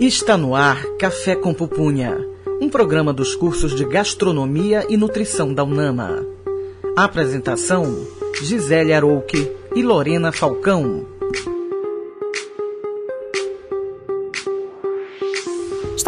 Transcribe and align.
Está 0.00 0.36
no 0.36 0.54
ar 0.54 0.80
Café 0.96 1.34
com 1.34 1.52
Pupunha, 1.52 2.24
um 2.60 2.68
programa 2.68 3.12
dos 3.12 3.34
cursos 3.34 3.74
de 3.74 3.84
Gastronomia 3.84 4.86
e 4.88 4.96
Nutrição 4.96 5.52
da 5.52 5.64
UNAMA. 5.64 6.24
A 6.96 7.02
apresentação: 7.02 8.06
Gisele 8.40 8.92
Arouque 8.92 9.50
e 9.74 9.82
Lorena 9.82 10.30
Falcão. 10.30 11.17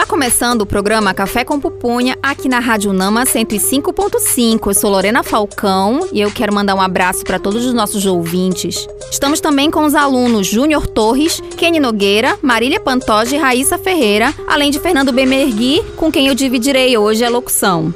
Está 0.01 0.09
começando 0.09 0.63
o 0.63 0.67
programa 0.67 1.13
Café 1.13 1.45
com 1.45 1.61
Pupunha 1.61 2.17
aqui 2.23 2.49
na 2.49 2.59
Rádio 2.59 2.91
Nama 2.91 3.25
105.5. 3.25 4.69
Eu 4.69 4.75
sou 4.75 4.91
Lorena 4.91 5.23
Falcão 5.23 6.09
e 6.11 6.23
eu 6.23 6.31
quero 6.31 6.55
mandar 6.55 6.75
um 6.75 6.81
abraço 6.81 7.23
para 7.23 7.39
todos 7.39 7.67
os 7.67 7.75
nossos 7.75 8.07
ouvintes. 8.07 8.89
Estamos 9.13 9.41
também 9.41 9.71
com 9.71 9.85
os 9.85 9.95
alunos 9.95 10.47
Júnior 10.47 10.87
Torres, 10.87 11.43
Kenny 11.55 11.79
Nogueira, 11.79 12.39
Marília 12.41 12.81
Pantoja 12.81 13.37
e 13.37 13.39
Raíssa 13.39 13.77
Ferreira, 13.77 14.35
além 14.49 14.71
de 14.71 14.81
Fernando 14.81 15.13
Bemergui, 15.13 15.85
com 15.99 16.11
quem 16.11 16.29
eu 16.29 16.35
dividirei 16.35 16.97
hoje 16.97 17.23
a 17.23 17.29
locução. 17.29 17.93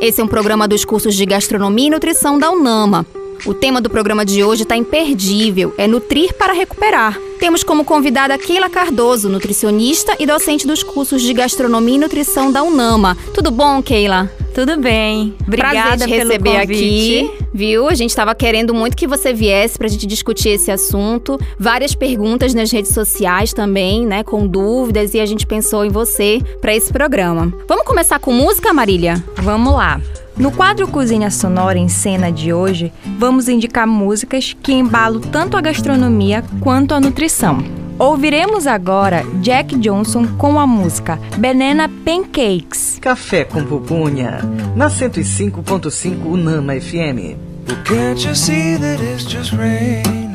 Esse 0.00 0.20
é 0.20 0.24
um 0.24 0.28
programa 0.28 0.66
dos 0.66 0.84
cursos 0.84 1.14
de 1.14 1.24
Gastronomia 1.24 1.86
e 1.86 1.90
Nutrição 1.90 2.40
da 2.40 2.50
UNAMA. 2.50 3.06
O 3.46 3.54
tema 3.54 3.80
do 3.80 3.88
programa 3.88 4.24
de 4.24 4.42
hoje 4.42 4.64
está 4.64 4.76
imperdível, 4.76 5.72
é 5.78 5.86
Nutrir 5.86 6.34
para 6.34 6.52
Recuperar. 6.52 7.16
Temos 7.44 7.62
como 7.62 7.84
convidada 7.84 8.38
Keila 8.38 8.70
Cardoso, 8.70 9.28
nutricionista 9.28 10.16
e 10.18 10.24
docente 10.24 10.66
dos 10.66 10.82
cursos 10.82 11.20
de 11.20 11.34
Gastronomia 11.34 11.96
e 11.96 11.98
Nutrição 11.98 12.50
da 12.50 12.62
UNAMA. 12.62 13.18
Tudo 13.34 13.50
bom, 13.50 13.82
Keila? 13.82 14.32
Tudo 14.54 14.78
bem. 14.78 15.34
Obrigada 15.46 15.98
Prazer 15.98 16.08
te 16.08 16.14
receber 16.14 16.56
aqui, 16.56 17.30
viu? 17.52 17.86
A 17.86 17.92
gente 17.92 18.08
estava 18.08 18.34
querendo 18.34 18.72
muito 18.72 18.96
que 18.96 19.06
você 19.06 19.34
viesse 19.34 19.76
para 19.76 19.88
a 19.88 19.90
gente 19.90 20.06
discutir 20.06 20.48
esse 20.48 20.70
assunto. 20.70 21.38
Várias 21.58 21.94
perguntas 21.94 22.54
nas 22.54 22.72
redes 22.72 22.94
sociais 22.94 23.52
também, 23.52 24.06
né, 24.06 24.24
com 24.24 24.46
dúvidas 24.46 25.12
e 25.12 25.20
a 25.20 25.26
gente 25.26 25.46
pensou 25.46 25.84
em 25.84 25.90
você 25.90 26.40
para 26.62 26.74
esse 26.74 26.90
programa. 26.90 27.52
Vamos 27.68 27.84
começar 27.84 28.18
com 28.20 28.32
música, 28.32 28.72
Marília? 28.72 29.22
Vamos 29.36 29.74
lá. 29.74 30.00
No 30.36 30.50
quadro 30.50 30.88
Cozinha 30.88 31.30
Sonora 31.30 31.78
em 31.78 31.88
Cena 31.88 32.32
de 32.32 32.52
hoje, 32.52 32.92
vamos 33.18 33.48
indicar 33.48 33.86
músicas 33.86 34.56
que 34.60 34.72
embalam 34.72 35.20
tanto 35.20 35.56
a 35.56 35.60
gastronomia 35.60 36.42
quanto 36.60 36.92
a 36.92 37.00
nutrição. 37.00 37.58
Ouviremos 37.96 38.66
agora 38.66 39.24
Jack 39.40 39.78
Johnson 39.78 40.26
com 40.36 40.58
a 40.58 40.66
música 40.66 41.20
Banana 41.38 41.88
Pancakes. 42.04 42.98
Café 43.00 43.44
com 43.44 43.62
Pupunha, 43.62 44.40
na 44.74 44.88
105.5 44.88 46.26
Unama 46.26 46.74
FM. 46.80 47.36
Well, 47.66 47.82
can't 47.84 48.26
you 48.26 48.34
see 48.34 48.76
that 48.76 49.00
it's 49.00 49.24
just 49.24 49.52
raining? 49.52 50.34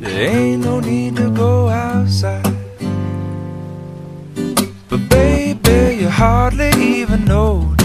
There 0.00 0.26
ain't 0.26 0.64
no 0.64 0.80
need 0.80 1.16
to 1.16 1.28
go 1.30 1.68
outside. 1.68 2.40
But 4.88 5.00
baby, 5.10 6.00
you 6.00 6.08
hardly 6.08 6.70
even 7.02 7.26
notice 7.26 7.79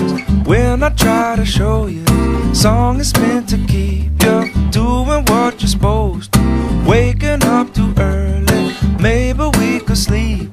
I 0.85 0.89
try 0.89 1.35
to 1.35 1.45
show 1.45 1.87
you. 1.87 2.05
Song 2.53 2.99
is 2.99 3.11
meant 3.17 3.49
to 3.49 3.57
keep 3.65 4.11
you 4.21 4.53
doing 4.69 5.25
what 5.25 5.59
you're 5.59 5.67
supposed 5.67 6.31
to. 6.33 6.85
Waking 6.87 7.41
up 7.41 7.73
too 7.73 7.91
early, 7.97 8.71
maybe 8.99 9.45
we 9.57 9.79
could 9.79 9.97
sleep. 9.97 10.51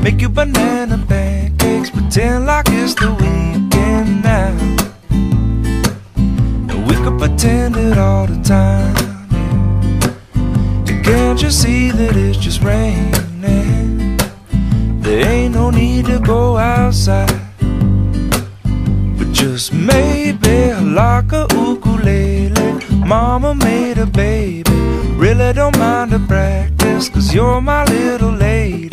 Make 0.00 0.20
you 0.20 0.28
banana 0.28 1.04
pancakes, 1.08 1.90
pretend 1.90 2.46
like 2.46 2.66
it's 2.68 2.94
the 2.94 3.10
weekend 3.14 4.22
now. 4.22 4.54
We 6.86 6.94
could 7.02 7.18
pretend 7.18 7.76
it 7.76 7.98
all 7.98 8.28
the 8.28 8.40
time. 8.44 8.94
Can't 11.02 11.42
you 11.42 11.50
see 11.50 11.90
that 11.90 12.14
it's 12.14 12.38
just 12.38 12.62
raining? 12.62 12.93
Don't 25.54 25.78
mind 25.78 26.10
the 26.10 26.18
practice, 26.18 27.08
cause 27.08 27.32
you're 27.32 27.60
my 27.60 27.84
little 27.84 28.32
lady. 28.32 28.88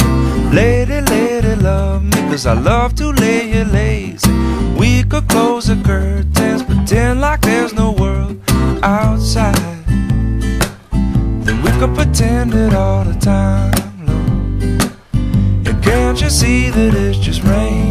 Lady, 0.53 1.01
lady, 1.01 1.55
love 1.55 2.03
me, 2.03 2.22
cause 2.29 2.45
I 2.45 2.53
love 2.53 2.94
to 2.95 3.09
lay 3.09 3.51
you 3.51 3.66
lazy. 3.66 4.31
We 4.77 5.03
could 5.03 5.27
close 5.27 5.66
the 5.66 5.81
curtains, 5.83 6.61
pretend 6.61 7.19
like 7.19 7.41
there's 7.41 7.73
no 7.73 7.91
world 7.91 8.39
outside. 8.83 9.55
Then 10.91 11.63
we 11.63 11.72
could 11.79 11.95
pretend 11.95 12.53
it 12.53 12.73
all 12.75 13.03
the 13.05 13.19
time, 13.19 14.05
Lord. 14.05 15.67
And 15.67 15.83
can't 15.83 16.22
you 16.22 16.29
see 16.29 16.69
that 16.69 16.93
it's 16.93 17.17
just 17.17 17.43
raining? 17.43 17.91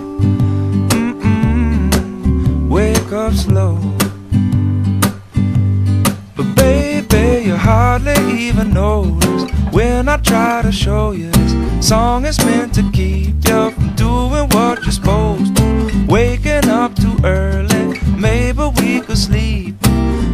you 7.43 7.55
hardly 7.55 8.13
even 8.37 8.73
notice 8.73 9.51
when 9.71 10.07
I 10.07 10.17
try 10.17 10.61
to 10.61 10.71
show 10.71 11.11
you 11.11 11.31
this 11.31 11.87
song 11.87 12.25
is 12.25 12.37
meant 12.45 12.73
to 12.75 12.83
keep 12.91 13.35
you 13.47 13.71
from 13.71 13.95
doing 13.95 14.47
what 14.49 14.83
you're 14.83 14.91
supposed 14.91 15.55
to. 15.55 16.05
Waking 16.07 16.69
up 16.69 16.95
too 16.95 17.17
early, 17.23 17.99
maybe 18.17 18.63
we 18.77 19.01
could 19.01 19.17
sleep. 19.17 19.75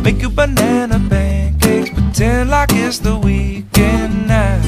Make 0.01 0.21
you 0.21 0.29
banana 0.29 0.99
pancakes, 1.09 1.91
pretend 1.91 2.49
like 2.49 2.69
it's 2.73 2.99
the 2.99 3.17
weekend 3.17 4.27
now. 4.27 4.61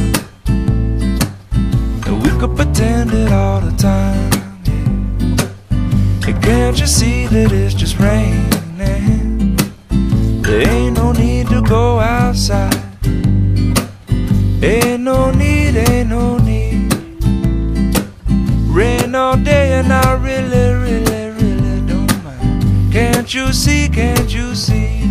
And 0.47 2.23
we 2.23 2.29
could 2.39 2.56
pretend 2.56 3.11
it 3.13 3.31
all 3.31 3.59
the 3.59 3.75
time. 3.77 4.31
Yeah. 4.63 6.29
And 6.29 6.44
can't 6.44 6.79
you 6.79 6.88
see 6.88 7.27
that 7.27 7.51
it's 7.51 7.73
just 7.73 8.00
raining? 8.00 8.58
Ain't 14.63 15.01
no 15.01 15.29
need, 15.31 15.75
ain't 15.75 16.09
no 16.09 16.38
need. 16.38 16.89
Rain 18.72 19.13
all 19.13 19.35
day 19.35 19.73
and 19.73 19.91
I 19.91 20.13
really, 20.13 20.73
really, 20.73 21.31
really 21.31 21.81
don't 21.85 22.23
mind. 22.23 22.94
Can't 22.94 23.33
you 23.33 23.51
see, 23.51 23.89
can't 23.89 24.33
you 24.33 24.55
see? 24.55 25.01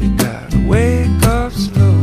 You 0.00 0.16
gotta 0.16 0.58
wake 0.66 1.22
up 1.24 1.52
slow. 1.52 1.94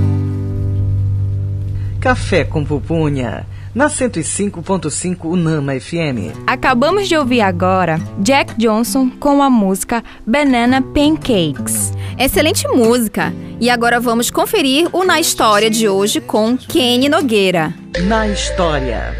Café 2.00 2.45
com 2.45 2.63
pupunha. 2.63 3.45
Na 3.75 3.89
105.5 3.89 5.25
Unama 5.29 5.75
FM. 5.79 6.31
Acabamos 6.47 7.07
de 7.07 7.15
ouvir 7.15 7.41
agora 7.41 8.00
Jack 8.24 8.56
Johnson 8.57 9.07
com 9.19 9.44
a 9.44 9.51
música 9.51 10.03
Banana 10.25 10.81
Pancakes. 10.81 11.94
Excelente 12.19 12.67
música! 12.67 13.31
E 13.59 13.69
agora 13.69 13.99
vamos 13.99 14.31
conferir 14.31 14.89
o 14.91 15.03
Na 15.03 15.19
História 15.19 15.69
de 15.69 15.87
hoje 15.87 16.19
com 16.19 16.57
Kenny 16.57 17.07
Nogueira. 17.07 17.71
Na 18.07 18.27
História. 18.27 19.15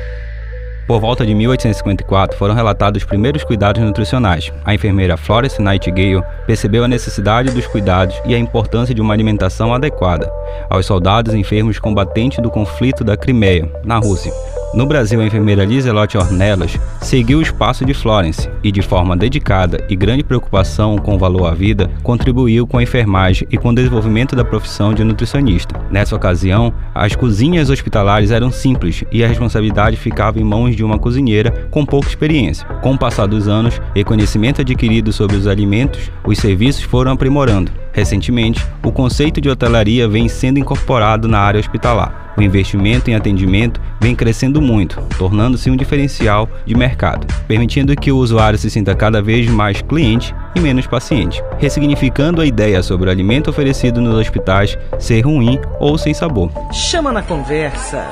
Por 0.88 1.00
volta 1.00 1.24
de 1.24 1.36
1854, 1.36 2.36
foram 2.36 2.56
relatados 2.56 3.04
os 3.04 3.08
primeiros 3.08 3.44
cuidados 3.44 3.84
nutricionais. 3.84 4.52
A 4.66 4.74
enfermeira 4.74 5.16
Florence 5.16 5.62
Nightingale 5.62 6.24
percebeu 6.48 6.86
a 6.86 6.88
necessidade 6.88 7.52
dos 7.52 7.68
cuidados 7.68 8.20
e 8.26 8.34
a 8.34 8.40
importância 8.40 8.96
de 8.96 9.02
uma 9.02 9.14
alimentação 9.14 9.72
adequada 9.72 10.32
aos 10.68 10.88
soldados 10.88 11.36
enfermos 11.36 11.78
combatentes 11.78 12.40
do 12.40 12.50
conflito 12.50 13.04
da 13.04 13.16
Crimeia, 13.16 13.72
na 13.84 14.00
Rússia. 14.00 14.34
No 14.74 14.86
Brasil, 14.86 15.22
a 15.22 15.26
enfermeira 15.26 15.64
Liselotte 15.64 16.18
Ornelas 16.18 16.78
seguiu 17.02 17.40
o 17.40 17.42
espaço 17.42 17.86
de 17.86 17.94
Florence 17.94 18.50
e, 18.62 18.70
de 18.70 18.82
forma 18.82 19.16
dedicada 19.16 19.84
e 19.90 19.96
grande 19.96 20.26
preocupação 20.26 20.98
com 20.98 21.16
o 21.16 21.18
valor 21.18 21.48
à 21.48 21.54
vida, 21.54 21.90
contribuiu 22.04 22.68
com 22.68 22.78
a 22.78 22.84
enfermagem 22.84 23.48
e 23.50 23.58
com 23.58 23.70
o 23.70 23.76
desenvolvimento 23.76 24.36
da 24.36 24.44
profissão 24.44 24.94
de 24.94 25.06
nutricionista. 25.06 25.80
Nessa 25.90 26.18
ocasião, 26.18 26.74
as 26.94 27.16
cozinhas 27.16 27.70
hospitalares 27.70 28.30
eram 28.30 28.52
simples 28.52 29.06
e 29.10 29.24
a 29.24 29.28
responsabilidade 29.28 29.96
ficava 29.96 30.38
em 30.38 30.44
mãos 30.44 30.76
de 30.76 30.84
uma 30.84 31.00
cozinheira 31.00 31.50
com 31.72 31.86
pouca 31.86 32.10
experiência. 32.10 32.68
Com 32.82 32.94
o 32.94 33.00
passar 33.00 33.26
dos 33.26 33.48
anos 33.48 33.82
e 33.96 34.04
conhecimento 34.04 34.62
adquirido 34.62 35.14
sobre 35.14 35.38
os 35.38 35.48
alimentos, 35.48 36.12
os 36.26 36.38
serviços 36.38 36.84
foram 36.84 37.14
aprimorando. 37.14 37.72
Recentemente, 37.94 38.64
o 38.84 38.92
conceito 38.92 39.40
de 39.40 39.50
hotelaria 39.50 40.10
vem 40.10 40.28
sendo 40.28 40.60
incorporado 40.60 41.28
na 41.28 41.40
área 41.40 41.60
hospitalar. 41.60 42.27
O 42.38 42.42
investimento 42.42 43.10
em 43.10 43.16
atendimento 43.16 43.82
vem 44.00 44.16
crescendo 44.16 44.62
muito, 44.62 45.02
tornando-se 45.18 45.72
um 45.72 45.76
diferencial 45.76 46.48
de 46.68 46.76
mercado, 46.76 47.26
permitindo 47.48 47.96
que 47.96 48.12
o 48.12 48.18
usuário 48.18 48.60
se 48.60 48.70
sinta 48.70 48.96
cada 48.96 49.24
vez 49.24 49.50
mais 49.50 49.82
cliente 49.82 50.36
e 50.56 50.60
menos 50.60 50.86
paciente, 50.86 51.44
ressignificando 51.58 52.40
a 52.40 52.46
ideia 52.46 52.84
sobre 52.84 53.10
o 53.10 53.12
alimento 53.12 53.50
oferecido 53.50 54.00
nos 54.00 54.14
hospitais 54.14 54.78
ser 55.00 55.22
ruim 55.22 55.60
ou 55.80 55.98
sem 55.98 56.14
sabor. 56.14 56.52
Chama 56.72 57.12
na 57.12 57.24
conversa. 57.24 58.06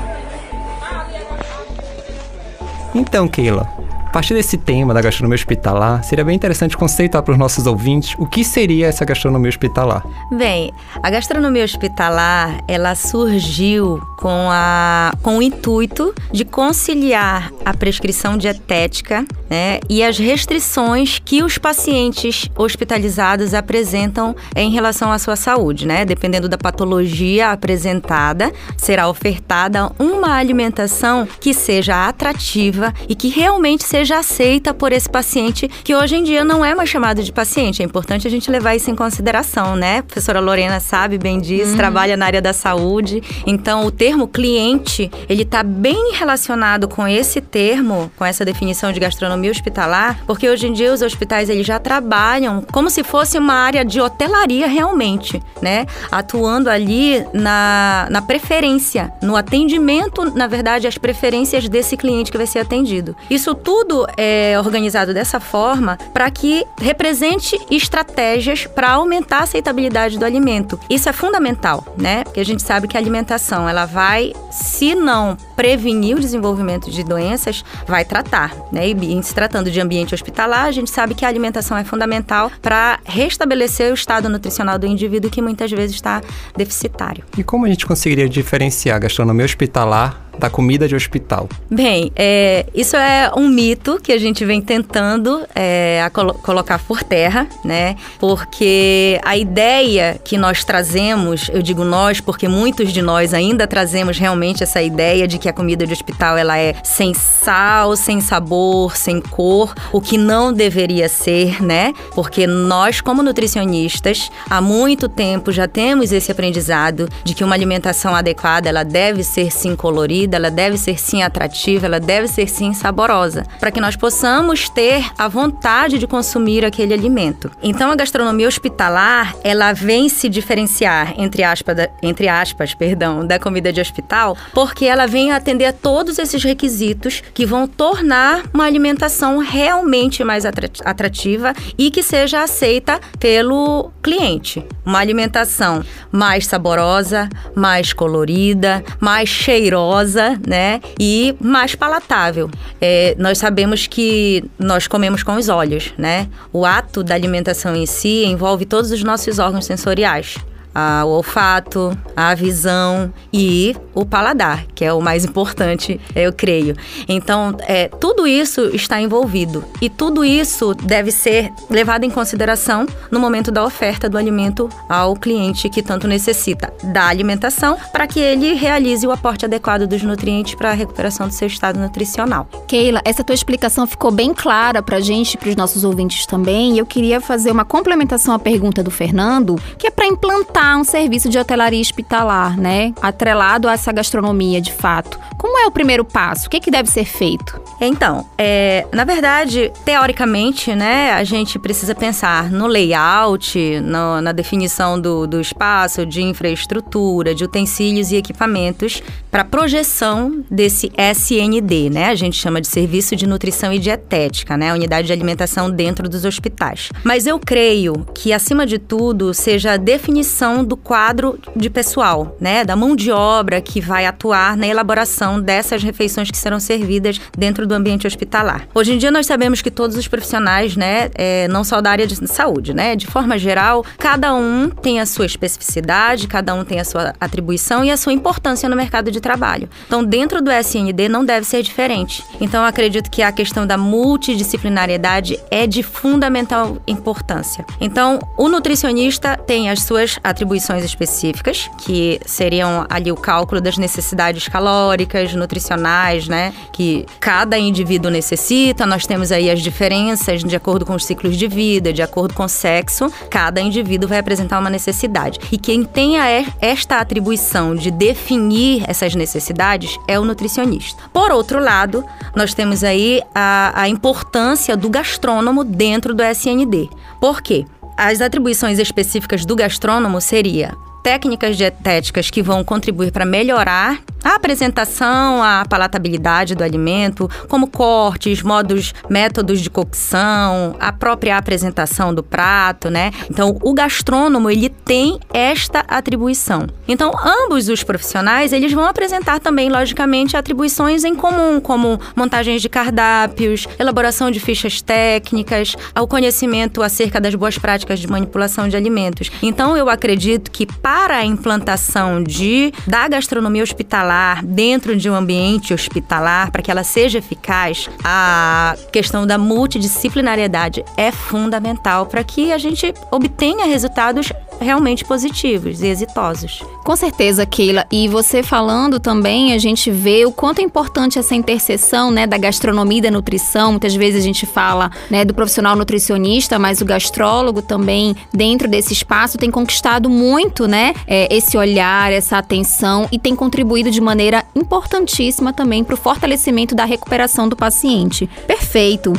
Então, 2.96 3.28
Keila, 3.28 3.68
partir 4.16 4.34
desse 4.34 4.58
tema 4.58 4.94
da 4.94 5.02
gastronomia 5.02 5.36
hospitalar, 5.36 6.02
seria 6.02 6.24
bem 6.24 6.38
interessante 6.38 6.78
conceituar 6.78 7.22
para 7.22 7.34
os 7.34 7.38
nossos 7.38 7.68
ouvintes 7.68 8.16
o 8.18 8.26
que 8.26 8.46
seria 8.46 8.88
essa 8.88 9.04
gastronomia 9.04 9.50
hospitalar. 9.50 10.06
Bem, 10.32 10.72
a 11.04 11.10
gastronomia 11.10 11.66
hospitalar, 11.66 12.64
ela 12.66 12.96
surgiu 12.96 14.02
com, 14.18 14.48
a, 14.50 15.14
com 15.22 15.40
o 15.40 15.42
intuito 15.42 16.16
de 16.32 16.46
conciliar 16.46 17.52
a 17.66 17.74
prescrição 17.74 18.38
dietética 18.38 19.26
né, 19.50 19.82
e 19.90 20.02
as 20.02 20.18
restrições 20.18 21.20
que 21.20 21.44
os 21.44 21.58
pacientes 21.58 22.50
hospitalizados 22.56 23.54
apresentam 23.54 24.34
em 24.56 24.72
relação 24.72 25.12
à 25.12 25.20
sua 25.20 25.36
saúde, 25.36 25.86
né? 25.86 26.06
Dependendo 26.06 26.48
da 26.48 26.58
patologia 26.58 27.52
apresentada, 27.52 28.52
será 28.78 29.10
ofertada 29.10 29.92
uma 30.00 30.36
alimentação 30.36 31.28
que 31.40 31.54
seja 31.54 32.08
atrativa 32.08 32.94
e 33.10 33.14
que 33.14 33.28
realmente 33.28 33.84
seja 33.84 34.05
seja 34.06 34.20
aceita 34.20 34.72
por 34.72 34.94
esse 34.94 35.10
paciente, 35.10 35.68
que 35.68 35.96
hoje 35.96 36.16
em 36.16 36.24
dia 36.24 36.44
não 36.44 36.64
é 36.64 36.76
mais 36.76 36.88
chamado 36.90 37.24
de 37.24 37.32
paciente. 37.32 37.82
É 37.82 37.86
importante 37.86 38.28
a 38.28 38.30
gente 38.30 38.52
levar 38.52 38.76
isso 38.76 38.92
em 38.92 38.96
consideração, 38.96 39.76
né? 39.76 39.98
A 39.98 40.04
professora 40.04 40.40
Lorena 40.40 40.80
sabe 40.80 41.18
bem 41.18 41.42
disso, 41.42 41.72
uhum. 41.72 41.78
trabalha 41.78 42.16
na 42.16 42.28
área 42.28 42.42
da 42.42 42.54
saúde. 42.54 43.24
Então, 43.48 43.84
o 43.84 43.90
termo 43.90 44.28
cliente, 44.28 45.10
ele 45.28 45.42
está 45.42 45.64
bem 45.64 46.14
relacionado 46.14 46.88
com 46.88 47.08
esse 47.08 47.42
termo, 47.42 48.12
com 48.16 48.24
essa 48.24 48.46
definição 48.46 48.92
de 48.92 49.00
gastronomia 49.00 49.50
hospitalar, 49.50 50.20
porque 50.28 50.48
hoje 50.48 50.68
em 50.68 50.74
dia 50.74 50.94
os 50.94 51.02
hospitais 51.02 51.50
eles 51.50 51.66
já 51.66 51.80
trabalham 51.80 52.64
como 52.72 52.92
se 52.92 53.04
fosse 53.04 53.40
uma 53.40 53.56
área 53.56 53.84
de 53.84 54.00
hotelaria 54.00 54.68
realmente, 54.68 55.42
né? 55.64 55.88
Atuando 56.12 56.70
ali 56.70 57.26
na, 57.34 58.08
na 58.12 58.22
preferência, 58.22 59.12
no 59.24 59.36
atendimento, 59.36 60.26
na 60.36 60.46
verdade, 60.46 60.86
as 60.86 60.98
preferências 60.98 61.68
desse 61.68 61.98
cliente 61.98 62.32
que 62.32 62.38
vai 62.38 62.46
ser 62.46 62.60
atendido. 62.60 63.16
Isso 63.30 63.56
tudo 63.56 63.85
tudo 63.86 64.08
é 64.18 64.56
organizado 64.58 65.14
dessa 65.14 65.40
forma 65.40 65.98
para 66.12 66.30
que 66.32 66.66
represente 66.80 67.58
estratégias 67.70 68.66
para 68.66 68.92
aumentar 68.92 69.40
a 69.40 69.44
aceitabilidade 69.44 70.18
do 70.18 70.26
alimento. 70.26 70.80
Isso 70.90 71.08
é 71.08 71.14
fundamental, 71.14 71.86
né? 71.96 72.24
Porque 72.24 72.40
a 72.40 72.46
gente 72.46 72.64
sabe 72.64 72.88
que 72.88 72.98
a 72.98 73.00
alimentação, 73.00 73.70
ela 73.70 73.86
vai, 73.86 74.34
se 74.52 74.96
não 74.96 75.38
prevenir 75.56 76.18
o 76.18 76.20
desenvolvimento 76.20 76.92
de 76.92 77.04
doenças, 77.04 77.64
vai 77.88 78.04
tratar, 78.06 78.54
né? 78.72 78.88
E 78.88 79.24
se 79.24 79.34
tratando 79.34 79.72
de 79.72 79.80
ambiente 79.80 80.14
hospitalar, 80.14 80.66
a 80.66 80.72
gente 80.72 80.90
sabe 80.90 81.14
que 81.14 81.26
a 81.26 81.28
alimentação 81.28 81.78
é 81.78 81.84
fundamental 81.84 82.52
para 82.62 83.00
restabelecer 83.06 83.92
o 83.92 83.94
estado 83.94 84.30
nutricional 84.30 84.78
do 84.78 84.86
indivíduo 84.86 85.30
que 85.30 85.42
muitas 85.42 85.72
vezes 85.72 85.96
está 85.96 86.22
deficitário. 86.56 87.24
E 87.38 87.44
como 87.44 87.66
a 87.66 87.70
gente 87.70 87.86
conseguiria 87.86 88.28
diferenciar 88.28 88.98
a 88.98 89.00
gastronomia 89.00 89.46
hospitalar 89.46 90.26
da 90.38 90.50
comida 90.50 90.88
de 90.88 90.96
hospital? 90.96 91.50
Bem, 91.70 92.12
é, 92.16 92.66
isso 92.74 92.96
é 92.96 93.32
um 93.36 93.48
mito 93.48 94.00
que 94.02 94.12
a 94.12 94.18
gente 94.18 94.46
vem 94.46 94.62
tentando 94.62 95.46
é, 95.56 96.10
colo 96.14 96.34
colocar 96.36 96.80
por 96.80 97.04
terra, 97.04 97.48
né? 97.64 97.96
Porque 98.20 99.20
a 99.24 99.38
ideia 99.38 100.20
que 100.24 100.38
nós 100.38 100.64
trazemos, 100.64 101.50
eu 101.54 101.62
digo 101.62 101.84
nós 101.84 102.20
porque 102.20 102.48
muitos 102.48 102.92
de 102.92 103.02
nós 103.02 103.34
ainda 103.34 103.66
trazemos 103.68 104.18
realmente 104.18 104.64
essa 104.64 104.82
ideia 104.82 105.28
de 105.28 105.38
que 105.38 105.45
a 105.50 105.54
comida 105.54 105.86
de 105.86 105.94
hospital 105.94 106.38
ela 106.38 106.58
é 106.58 106.76
sem 106.84 107.14
sal, 107.14 107.96
sem 107.96 108.22
sabor, 108.22 108.96
sem 108.96 109.22
cor, 109.22 109.74
o 109.92 110.02
que 110.02 110.18
não 110.18 110.54
deveria 110.54 111.10
ser, 111.10 111.62
né? 111.62 111.94
Porque 112.14 112.48
nós, 112.48 113.02
como 113.02 113.24
nutricionistas, 113.24 114.30
há 114.50 114.62
muito 114.62 115.08
tempo 115.10 115.52
já 115.52 115.68
temos 115.68 116.12
esse 116.12 116.32
aprendizado 116.32 117.10
de 117.24 117.34
que 117.34 117.44
uma 117.44 117.56
alimentação 117.56 118.16
adequada 118.16 118.70
ela 118.70 118.84
deve 118.84 119.24
ser 119.24 119.52
sim 119.52 119.76
colorida 119.76 120.36
ela 120.36 120.52
deve 120.52 120.78
ser 120.78 121.00
sim 121.00 121.24
atrativa, 121.24 121.86
ela 121.86 122.00
deve 122.00 122.28
ser 122.28 122.48
sim 122.48 122.74
saborosa, 122.74 123.44
para 123.60 123.72
que 123.72 123.82
nós 123.82 123.96
possamos 123.96 124.70
ter 124.70 125.06
a 125.18 125.28
vontade 125.28 125.98
de 125.98 126.08
consumir 126.08 126.66
aquele 126.66 126.94
alimento. 126.94 127.52
Então 127.62 127.92
a 127.92 127.96
gastronomia 127.96 128.48
hospitalar, 128.48 129.36
ela 129.44 129.74
vem 129.74 130.10
se 130.10 130.30
diferenciar 130.30 131.14
entre 131.18 131.44
aspas, 131.44 131.76
entre 132.02 132.28
aspas, 132.28 132.74
perdão, 132.74 133.26
da 133.26 133.40
comida 133.40 133.72
de 133.72 133.82
hospital, 133.82 134.38
porque 134.54 134.86
ela 134.86 135.08
vem 135.08 135.32
atender 135.36 135.66
a 135.66 135.74
todos 135.74 136.18
esses 136.20 136.44
requisitos 136.44 137.22
que 137.34 137.46
vão 137.46 137.68
tornar 137.68 138.44
uma 138.54 138.66
alimentação 138.66 139.38
realmente 139.40 140.24
mais 140.24 140.46
atrativa 140.46 141.54
e 141.78 141.92
que 141.92 142.04
seja 142.04 142.44
aceita 142.44 143.00
pelo 143.20 143.92
cliente. 144.02 144.66
Uma 144.86 145.00
alimentação 145.00 145.84
mais 146.12 146.46
saborosa, 146.48 147.30
mais 147.56 147.94
colorida, 147.94 148.84
mais 149.00 149.30
cheirosa 149.30 150.26
né? 150.48 150.82
E 151.00 151.36
mais 151.40 151.76
palatável. 151.76 152.50
É, 152.80 153.16
nós 153.18 153.38
sabemos 153.38 153.88
que 153.88 154.44
nós 154.58 154.88
comemos 154.88 155.24
com 155.24 155.36
os 155.36 155.50
olhos, 155.50 155.94
né? 155.98 156.28
O 156.52 156.66
ato 156.66 157.04
da 157.04 157.16
alimentação 157.16 157.76
em 157.76 157.86
si 157.86 158.26
envolve 158.26 158.66
todos 158.66 158.92
os 158.92 159.04
nossos 159.04 159.40
órgãos 159.40 159.66
sensoriais 159.66 160.38
a, 160.76 161.06
o 161.06 161.10
olfato, 161.10 161.98
a 162.16 162.34
visão 162.34 163.14
e 163.32 163.76
o 163.94 164.06
paladar, 164.06 164.66
que 164.74 164.84
é 164.86 164.94
o 164.94 165.02
mais 165.02 165.26
importante, 165.26 166.00
eu 166.16 166.32
creio. 166.32 166.76
Então, 167.08 167.56
é, 167.62 167.88
tudo 167.88 168.26
isso 168.26 168.70
está 168.74 169.02
envolvido 169.02 169.64
e 169.82 169.90
tudo 169.90 170.24
isso 170.24 170.74
deve 170.74 171.12
ser 171.12 171.52
levado 171.70 172.04
em 172.04 172.10
consideração 172.10 172.86
no 173.12 173.20
momento 173.20 173.52
da 173.52 173.64
oferta 173.64 174.10
do 174.10 174.18
alimento 174.18 174.70
ao 174.90 175.16
cliente 175.16 175.70
que 175.70 175.82
tanto 175.82 176.08
necessita 176.08 176.74
da 176.84 177.08
alimentação 177.08 177.78
para 177.92 178.08
que 178.08 178.20
ele 178.20 178.54
realize 178.54 179.06
o 179.06 179.12
aporte 179.12 179.46
adequado 179.46 179.88
dos 179.88 180.04
nutrientes 180.04 180.56
para 180.56 180.72
a 180.72 180.74
recuperação 180.74 181.28
do 181.28 181.34
seu 181.34 181.48
estado 181.48 181.80
nutricional. 181.80 182.48
Keila, 182.68 183.02
essa 183.04 183.24
tua 183.24 183.36
explicação 183.36 183.88
ficou 183.88 184.12
bem 184.12 184.34
clara 184.34 184.82
para 184.82 184.98
a 184.98 185.02
gente, 185.02 185.38
para 185.38 185.50
os 185.50 185.56
nossos 185.56 185.84
ouvintes 185.84 186.26
também. 186.26 186.74
E 186.74 186.80
eu 186.80 186.86
queria 186.86 187.20
fazer 187.22 187.52
uma 187.52 187.66
complementação 187.66 188.34
à 188.34 188.40
pergunta 188.40 188.84
do 188.84 188.92
Fernando, 188.92 189.56
que 189.78 189.88
é 189.88 189.92
para 189.92 190.08
implantar 190.08 190.78
um 190.78 190.84
serviço 190.84 191.30
de 191.30 191.38
hotelaria 191.38 191.82
hospitalar, 192.06 192.58
né? 192.58 192.94
Atrelado 193.02 193.68
a 193.68 193.74
essa 193.74 193.92
gastronomia 193.92 194.62
de 194.62 194.72
fato. 194.72 195.20
Como 195.38 195.60
é 195.60 195.66
o 195.66 195.72
primeiro 195.72 196.06
passo? 196.06 196.48
O 196.48 196.50
que, 196.50 196.58
é 196.58 196.60
que 196.60 196.72
deve 196.72 196.90
ser 196.90 197.06
feito? 197.06 197.60
Então, 197.82 198.26
é, 198.38 198.88
na 198.94 199.04
verdade, 199.04 199.72
teoricamente, 199.84 200.74
né, 200.74 201.12
a 201.12 201.24
gente 201.24 201.60
precisa 201.60 201.94
pensar 201.94 202.50
no 202.50 202.68
layout, 202.68 203.60
no, 203.82 204.22
na 204.22 204.32
definição 204.32 205.00
do, 205.00 205.28
do 205.28 205.42
espaço, 205.42 206.06
de 206.06 206.22
infraestrutura, 206.22 207.36
de 207.36 207.44
utensílios 207.44 208.12
e 208.12 208.16
equipamentos 208.16 209.04
para 209.30 209.44
projeção 209.44 210.44
desse 210.50 210.92
SND, 210.98 211.90
né? 211.90 212.06
A 212.06 212.16
gente 212.16 212.38
chama 212.38 212.62
de 212.62 212.68
Serviço 212.68 213.16
de 213.16 213.28
Nutrição 213.28 213.74
e 213.74 213.80
Dietética, 213.80 214.56
né? 214.56 214.74
Unidade 214.74 215.08
de 215.08 215.14
alimentação 215.14 215.70
dentro 215.70 216.08
dos 216.08 216.24
hospitais. 216.24 216.90
Mas 217.04 217.28
eu 217.28 217.38
creio 217.38 218.06
que, 218.14 218.32
acima 218.32 218.66
de 218.66 218.80
tudo, 218.80 219.34
seja 219.34 219.74
a 219.74 219.78
definição 219.78 220.64
do 220.64 220.78
quadro 220.78 221.38
de 221.56 221.70
pessoal, 221.96 222.36
né, 222.42 222.66
da 222.66 222.76
mão 222.76 222.94
de 222.94 223.10
obra 223.10 223.62
que 223.62 223.80
vai 223.80 224.06
atuar 224.06 224.58
na 224.58 224.68
elaboração 224.68 225.40
dessas 225.40 225.82
refeições 225.82 226.30
que 226.30 226.38
serão 226.38 226.60
servidas 226.60 227.22
dentro 227.38 227.66
do 227.66 227.74
ambiente 227.74 228.06
hospitalar. 228.06 228.68
Hoje 228.76 228.94
em 228.94 228.98
dia 228.98 229.10
nós 229.10 229.26
sabemos 229.26 229.62
que 229.62 229.72
todos 229.72 229.96
os 229.96 230.06
profissionais, 230.06 230.76
né, 230.76 231.10
é, 231.16 231.48
não 231.48 231.64
só 231.64 231.80
da 231.80 231.90
área 231.90 232.06
de 232.06 232.28
saúde, 232.28 232.74
né, 232.74 232.98
de 232.98 233.08
forma 233.08 233.38
geral, 233.38 233.86
cada 233.98 234.34
um 234.34 234.70
tem 234.70 235.00
a 235.00 235.06
sua 235.06 235.26
especificidade, 235.26 236.28
cada 236.28 236.54
um 236.54 236.66
tem 236.66 236.82
a 236.82 236.84
sua 236.84 237.14
atribuição 237.18 237.86
e 237.86 237.90
a 237.90 237.96
sua 237.96 238.12
importância 238.12 238.68
no 238.68 238.76
mercado 238.76 239.10
de 239.10 239.22
trabalho. 239.22 239.70
Então, 239.88 240.04
dentro 240.04 240.42
do 240.42 240.52
SND 240.52 241.08
não 241.08 241.24
deve 241.24 241.48
ser 241.48 241.64
diferente. 241.64 242.22
Então, 242.42 242.62
eu 242.62 242.68
acredito 242.68 243.10
que 243.10 243.22
a 243.22 243.32
questão 243.32 243.66
da 243.66 243.78
multidisciplinariedade 243.78 245.40
é 245.50 245.66
de 245.66 245.82
fundamental 245.82 246.78
importância. 246.86 247.66
Então, 247.80 248.20
o 248.38 248.50
nutricionista 248.50 249.38
tem 249.38 249.70
as 249.70 249.84
suas 249.84 250.20
atribuições 250.22 250.84
específicas, 250.84 251.70
que 251.86 252.20
seriam 252.26 252.84
ali 252.90 253.12
o 253.12 253.16
cálculo 253.16 253.62
das 253.62 253.78
necessidades 253.78 254.48
calóricas, 254.48 255.36
nutricionais, 255.36 256.28
né, 256.28 256.52
que 256.74 257.06
cada 257.20 257.60
indivíduo 257.60 258.10
necessita. 258.10 258.88
Nós 258.88 259.06
temos 259.06 259.32
aí 259.32 259.52
as 259.52 259.62
diferenças 259.62 260.44
de 260.44 260.56
acordo 260.56 260.84
com 260.84 260.96
os 260.96 261.06
ciclos 261.06 261.38
de 261.38 261.48
vida, 261.48 261.94
de 261.94 262.02
acordo 262.02 262.34
com 262.34 262.44
o 262.44 262.50
sexo. 262.50 263.12
Cada 263.30 263.62
indivíduo 263.62 264.10
vai 264.10 264.18
apresentar 264.18 264.60
uma 264.60 264.70
necessidade. 264.70 265.40
E 265.52 265.60
quem 265.60 265.84
tem 265.84 266.16
esta 266.60 267.00
atribuição 267.00 267.76
de 267.76 267.92
definir 267.92 268.84
essas 268.88 269.14
necessidades 269.14 270.00
é 270.08 270.20
o 270.20 270.26
nutricionista. 270.26 271.04
Por 271.14 271.32
outro 271.32 271.60
lado, 271.60 272.04
nós 272.36 272.56
temos 272.56 272.84
aí 272.84 273.22
a, 273.34 273.74
a 273.76 273.88
importância 273.88 274.76
do 274.76 274.90
gastrônomo 274.90 275.64
dentro 275.64 276.16
do 276.16 276.24
SND. 276.24 276.90
Por 277.20 277.42
quê? 277.42 277.66
As 277.96 278.22
atribuições 278.22 278.80
específicas 278.80 279.46
do 279.46 279.56
gastrônomo 279.56 280.20
seria 280.20 280.76
técnicas 281.06 281.56
dietéticas 281.56 282.32
que 282.32 282.42
vão 282.42 282.64
contribuir 282.64 283.12
para 283.12 283.26
melhorar 283.26 284.00
a 284.24 284.34
apresentação, 284.34 285.44
a 285.44 285.64
palatabilidade 285.70 286.56
do 286.56 286.64
alimento, 286.64 287.30
como 287.48 287.68
cortes, 287.68 288.42
modos, 288.42 288.92
métodos 289.08 289.62
de 289.62 289.70
cocção, 289.70 290.76
a 290.80 290.92
própria 290.92 291.38
apresentação 291.38 292.12
do 292.12 292.24
prato, 292.24 292.90
né? 292.90 293.12
Então, 293.30 293.56
o 293.62 293.72
gastrônomo, 293.72 294.50
ele 294.50 294.68
tem 294.68 295.20
esta 295.32 295.86
atribuição. 295.88 296.66
Então, 296.88 297.12
ambos 297.24 297.70
os 297.70 297.84
profissionais, 297.84 298.52
eles 298.52 298.74
vão 298.74 298.86
apresentar 298.86 299.40
também, 299.40 299.70
logicamente, 299.70 300.36
atribuições 300.36 301.04
em 301.04 301.14
comum, 301.14 301.62
como 301.62 302.00
montagens 302.16 302.64
de 302.64 302.68
cardápios, 302.68 303.68
elaboração 303.78 304.32
de 304.32 304.40
fichas 304.40 304.82
técnicas, 304.82 305.76
o 305.96 306.08
conhecimento 306.08 306.82
acerca 306.82 307.22
das 307.22 307.36
boas 307.36 307.60
práticas 307.60 308.00
de 308.00 308.08
manipulação 308.08 308.68
de 308.68 308.76
alimentos. 308.76 309.32
Então, 309.44 309.78
eu 309.78 309.88
acredito 309.88 310.50
que 310.50 310.66
para 310.66 310.95
a 310.96 311.26
implantação 311.26 312.24
de 312.24 312.74
da 312.88 313.08
gastronomia 313.08 313.62
hospitalar 313.62 314.44
dentro 314.46 314.96
de 314.96 315.10
um 315.10 315.14
ambiente 315.14 315.74
hospitalar, 315.74 316.52
para 316.52 316.62
que 316.62 316.72
ela 316.72 316.84
seja 316.84 317.20
eficaz, 317.20 317.90
a 318.04 318.76
questão 318.92 319.28
da 319.28 319.38
multidisciplinariedade 319.38 320.84
é 320.98 321.12
fundamental 321.12 322.06
para 322.06 322.24
que 322.24 322.52
a 322.52 322.58
gente 322.58 322.94
obtenha 323.12 323.66
resultados 323.66 324.32
realmente 324.60 325.04
positivos 325.06 325.82
e 325.82 325.88
exitosos. 325.88 326.62
Com 326.84 326.96
certeza, 326.96 327.46
Keila. 327.46 327.86
E 327.92 328.08
você 328.08 328.44
falando 328.44 329.00
também, 329.00 329.54
a 329.54 329.58
gente 329.58 329.90
vê 329.92 330.26
o 330.26 330.32
quanto 330.32 330.60
é 330.60 330.62
importante 330.64 331.18
essa 331.18 331.36
interseção, 331.36 332.12
né, 332.12 332.28
da 332.28 332.38
gastronomia 332.38 333.00
e 333.00 333.02
da 333.02 333.12
nutrição. 333.12 333.72
Muitas 333.72 333.96
vezes 333.96 334.22
a 334.22 334.24
gente 334.24 334.46
fala, 334.46 334.92
né, 335.10 335.26
do 335.26 335.34
profissional 335.34 335.76
nutricionista, 335.76 336.60
mas 336.60 336.82
o 336.82 336.86
gastrólogo 336.86 337.62
também, 337.62 338.16
dentro 338.34 338.68
desse 338.68 338.94
espaço, 338.94 339.38
tem 339.38 339.52
conquistado 339.52 340.10
muito, 340.10 340.68
né, 340.68 340.94
é, 341.08 341.34
esse 341.36 341.58
olhar, 341.58 342.12
essa 342.12 342.38
atenção 342.38 343.08
e 343.12 343.20
tem 343.20 343.36
contribuído 343.36 343.90
de 343.92 344.02
maneira 344.02 344.44
importantíssima 344.56 345.52
também 345.52 345.84
para 345.84 345.96
o 345.96 345.98
fortalecimento 345.98 346.76
da 346.76 346.86
recuperação 346.86 347.50
do 347.50 347.56
paciente. 347.56 348.30
Perfeito. 348.48 349.14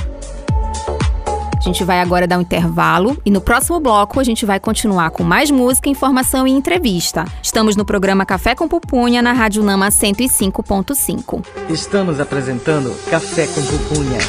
A 1.67 1.69
gente 1.69 1.83
vai 1.83 2.01
agora 2.01 2.29
dar 2.29 2.39
um 2.39 2.43
intervalo 2.43 3.21
e 3.27 3.31
no 3.31 3.41
próximo 3.41 3.81
bloco 3.81 4.21
a 4.21 4.23
gente 4.23 4.47
vai 4.47 4.61
continuar 4.61 5.11
com 5.11 5.25
mais 5.25 5.51
música, 5.51 5.89
informação 5.89 6.47
e 6.47 6.53
entrevista. 6.53 7.25
Estamos 7.43 7.75
no 7.75 7.85
programa 7.85 8.25
Café 8.25 8.55
com 8.55 8.69
Pupunha 8.69 9.21
na 9.21 9.33
Rádio 9.33 9.65
Nama 9.65 9.89
105.5. 9.89 11.45
Estamos 11.69 12.21
apresentando 12.21 12.95
Café 13.11 13.49
com 13.49 13.63
Pupunha. 13.65 14.21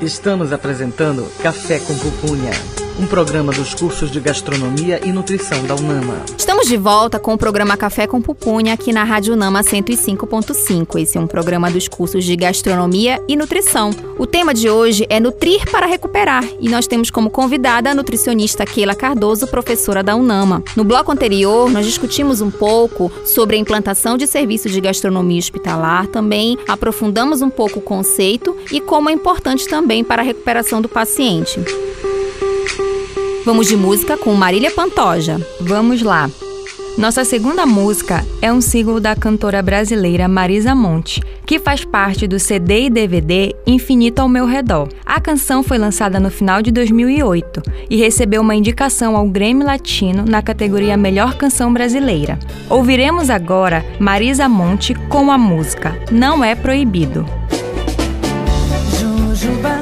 Estamos 0.00 0.50
apresentando 0.50 1.30
Café 1.42 1.78
com 1.78 1.94
Pupunha 1.98 2.87
um 2.98 3.06
programa 3.06 3.52
dos 3.52 3.74
cursos 3.74 4.10
de 4.10 4.18
gastronomia 4.18 5.00
e 5.04 5.12
nutrição 5.12 5.64
da 5.64 5.74
UNAMA. 5.76 6.24
Estamos 6.36 6.66
de 6.66 6.76
volta 6.76 7.18
com 7.18 7.32
o 7.32 7.38
programa 7.38 7.76
Café 7.76 8.08
com 8.08 8.20
Pupunha 8.20 8.74
aqui 8.74 8.92
na 8.92 9.04
Rádio 9.04 9.34
UNAMA 9.34 9.62
105.5. 9.62 11.00
Esse 11.00 11.16
é 11.16 11.20
um 11.20 11.26
programa 11.26 11.70
dos 11.70 11.86
cursos 11.86 12.24
de 12.24 12.34
gastronomia 12.34 13.22
e 13.28 13.36
nutrição. 13.36 13.90
O 14.18 14.26
tema 14.26 14.52
de 14.52 14.68
hoje 14.68 15.06
é 15.08 15.20
Nutrir 15.20 15.70
para 15.70 15.86
Recuperar 15.86 16.44
e 16.58 16.68
nós 16.68 16.88
temos 16.88 17.08
como 17.08 17.30
convidada 17.30 17.90
a 17.90 17.94
nutricionista 17.94 18.66
Keila 18.66 18.96
Cardoso, 18.96 19.46
professora 19.46 20.02
da 20.02 20.16
UNAMA. 20.16 20.64
No 20.74 20.82
bloco 20.82 21.12
anterior, 21.12 21.70
nós 21.70 21.86
discutimos 21.86 22.40
um 22.40 22.50
pouco 22.50 23.12
sobre 23.24 23.54
a 23.54 23.58
implantação 23.58 24.16
de 24.18 24.26
serviços 24.26 24.72
de 24.72 24.80
gastronomia 24.80 25.38
hospitalar, 25.38 26.08
também 26.08 26.58
aprofundamos 26.66 27.42
um 27.42 27.50
pouco 27.50 27.78
o 27.78 27.82
conceito 27.82 28.56
e 28.72 28.80
como 28.80 29.08
é 29.08 29.12
importante 29.12 29.68
também 29.68 30.02
para 30.02 30.20
a 30.20 30.24
recuperação 30.24 30.82
do 30.82 30.88
paciente. 30.88 31.60
Vamos 33.48 33.66
de 33.66 33.78
música 33.78 34.14
com 34.14 34.34
Marília 34.34 34.70
Pantoja. 34.70 35.40
Vamos 35.58 36.02
lá. 36.02 36.30
Nossa 36.98 37.24
segunda 37.24 37.64
música 37.64 38.22
é 38.42 38.52
um 38.52 38.60
single 38.60 39.00
da 39.00 39.16
cantora 39.16 39.62
brasileira 39.62 40.28
Marisa 40.28 40.74
Monte, 40.74 41.22
que 41.46 41.58
faz 41.58 41.82
parte 41.82 42.26
do 42.26 42.38
CD 42.38 42.82
e 42.82 42.90
DVD 42.90 43.54
Infinito 43.66 44.20
ao 44.20 44.28
Meu 44.28 44.44
Redor. 44.44 44.90
A 45.02 45.18
canção 45.18 45.62
foi 45.62 45.78
lançada 45.78 46.20
no 46.20 46.30
final 46.30 46.60
de 46.60 46.70
2008 46.70 47.62
e 47.88 47.96
recebeu 47.96 48.42
uma 48.42 48.54
indicação 48.54 49.16
ao 49.16 49.26
Grammy 49.26 49.64
Latino 49.64 50.26
na 50.28 50.42
categoria 50.42 50.94
Melhor 50.98 51.38
Canção 51.38 51.72
Brasileira. 51.72 52.38
Ouviremos 52.68 53.30
agora 53.30 53.82
Marisa 53.98 54.46
Monte 54.46 54.94
com 55.08 55.30
a 55.30 55.38
música 55.38 55.98
Não 56.12 56.44
É 56.44 56.54
Proibido. 56.54 57.24
Jujuba, 59.00 59.77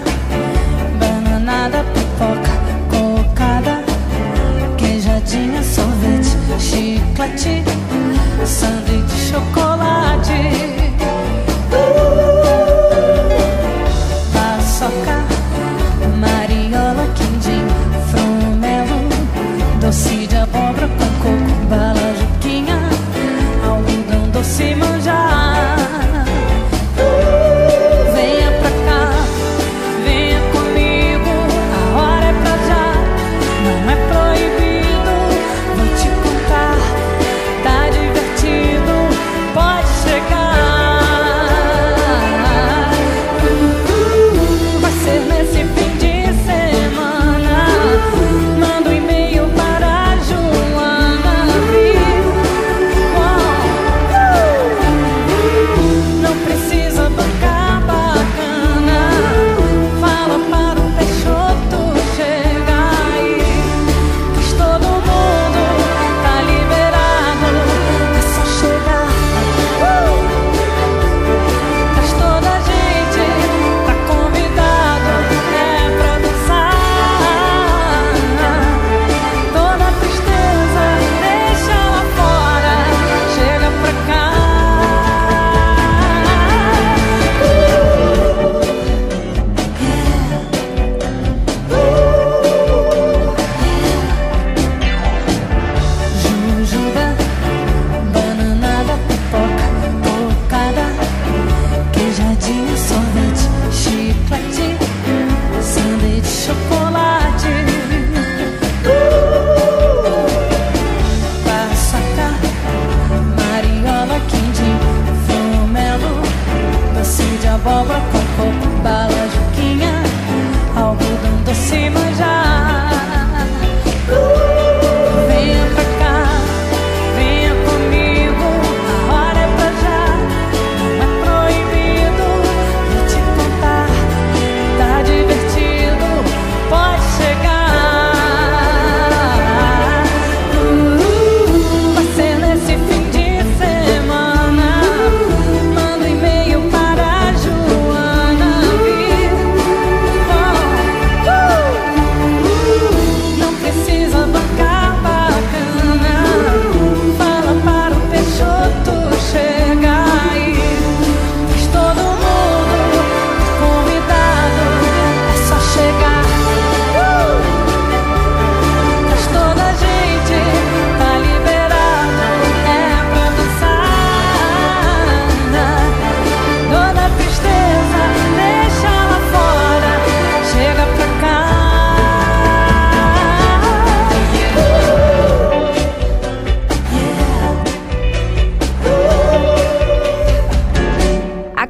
sanduíche 8.44 9.02
de 9.06 9.30
chocolate. 9.30 10.55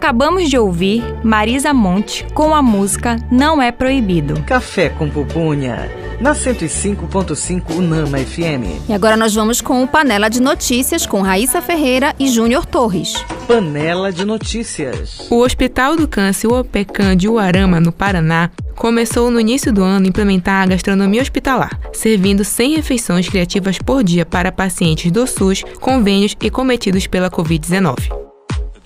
Acabamos 0.06 0.48
de 0.48 0.56
ouvir 0.56 1.02
Marisa 1.24 1.74
Monte 1.74 2.24
com 2.32 2.54
a 2.54 2.62
música 2.62 3.16
Não 3.28 3.60
é 3.60 3.72
Proibido. 3.72 4.40
Café 4.46 4.88
com 4.88 5.10
Pupunha, 5.10 5.90
na 6.20 6.32
105.5 6.32 7.74
Unama 7.74 8.16
FM. 8.16 8.88
E 8.88 8.92
agora 8.92 9.16
nós 9.16 9.34
vamos 9.34 9.60
com 9.60 9.82
o 9.82 9.88
Panela 9.88 10.30
de 10.30 10.40
Notícias 10.40 11.04
com 11.06 11.22
Raíssa 11.22 11.60
Ferreira 11.60 12.14
e 12.20 12.28
Júnior 12.28 12.64
Torres. 12.64 13.14
Panela 13.48 14.12
de 14.12 14.24
Notícias. 14.24 15.26
O 15.28 15.40
Hospital 15.40 15.96
do 15.96 16.06
Câncer 16.06 16.46
Uopecan 16.46 17.16
de 17.16 17.28
Uarama, 17.28 17.80
no 17.80 17.90
Paraná, 17.90 18.52
começou 18.76 19.28
no 19.28 19.40
início 19.40 19.72
do 19.72 19.82
ano 19.82 20.06
a 20.06 20.08
implementar 20.08 20.62
a 20.62 20.66
gastronomia 20.66 21.20
hospitalar, 21.20 21.80
servindo 21.92 22.44
100 22.44 22.76
refeições 22.76 23.28
criativas 23.28 23.76
por 23.78 24.04
dia 24.04 24.24
para 24.24 24.52
pacientes 24.52 25.10
do 25.10 25.26
SUS, 25.26 25.64
convênios 25.80 26.36
e 26.40 26.48
cometidos 26.48 27.08
pela 27.08 27.28
Covid-19. 27.28 28.25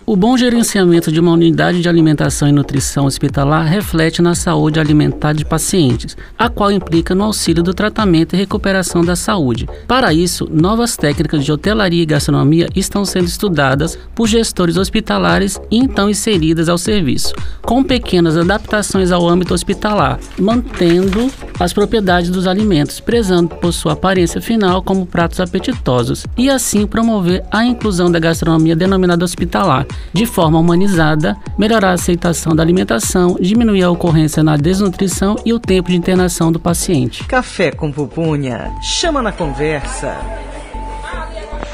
O 0.06 0.16
bom 0.16 0.36
gerenciamento 0.36 1.12
de 1.12 1.20
uma 1.20 1.32
unidade 1.32 1.82
de 1.82 1.88
alimentação 1.88 2.48
e 2.48 2.52
nutrição 2.52 3.04
hospitalar 3.04 3.66
reflete 3.66 4.22
na 4.22 4.34
saúde 4.34 4.80
alimentar 4.80 5.34
de 5.34 5.44
pacientes, 5.44 6.16
a 6.38 6.48
qual 6.48 6.72
implica 6.72 7.14
no 7.14 7.24
auxílio 7.24 7.62
do 7.62 7.74
tratamento 7.74 8.34
e 8.34 8.38
recuperação 8.38 9.04
da 9.04 9.14
saúde. 9.14 9.68
Para 9.86 10.12
isso, 10.12 10.48
novas 10.50 10.96
técnicas 10.96 11.44
de 11.44 11.52
hotelaria 11.52 12.02
e 12.02 12.06
gastronomia 12.06 12.68
estão 12.74 13.04
sendo 13.04 13.26
estudadas 13.26 13.98
por 14.14 14.26
gestores 14.26 14.78
hospitalares 14.78 15.60
e 15.70 15.76
então 15.76 16.08
inseridas 16.08 16.68
ao 16.70 16.78
serviço, 16.78 17.34
com 17.60 17.84
pequenas 17.84 18.38
adaptações 18.38 19.12
ao 19.12 19.28
âmbito 19.28 19.52
hospitalar, 19.52 20.18
mantendo 20.38 21.30
as 21.60 21.72
propriedades 21.72 22.30
dos 22.30 22.46
alimentos, 22.46 22.98
prezando 22.98 23.54
por 23.56 23.72
sua 23.72 23.92
aparência 23.92 24.40
final 24.40 24.82
como 24.82 25.04
pratos 25.06 25.38
apetitosos, 25.40 26.26
e 26.36 26.48
assim 26.48 26.86
promover 26.86 27.44
a 27.50 27.64
inclusão 27.64 28.10
da 28.10 28.18
gastronomia 28.18 28.74
denominada 28.74 29.24
hospitalar 29.24 29.86
de 30.12 30.24
forma 30.24 30.58
humanizada, 30.58 31.36
melhorar 31.58 31.90
a 31.90 31.94
aceitação 31.94 32.56
da 32.56 32.62
alimentação, 32.62 33.36
diminuir 33.38 33.82
a 33.82 33.90
ocorrência 33.90 34.42
na 34.42 34.56
desnutrição 34.56 35.36
e 35.44 35.52
o 35.52 35.60
tempo 35.60 35.90
de 35.90 35.96
internação 35.96 36.50
do 36.50 36.58
paciente. 36.58 37.24
Café 37.24 37.70
com 37.70 37.92
pupunha. 37.92 38.72
Chama 38.82 39.20
na 39.20 39.30
conversa. 39.30 40.16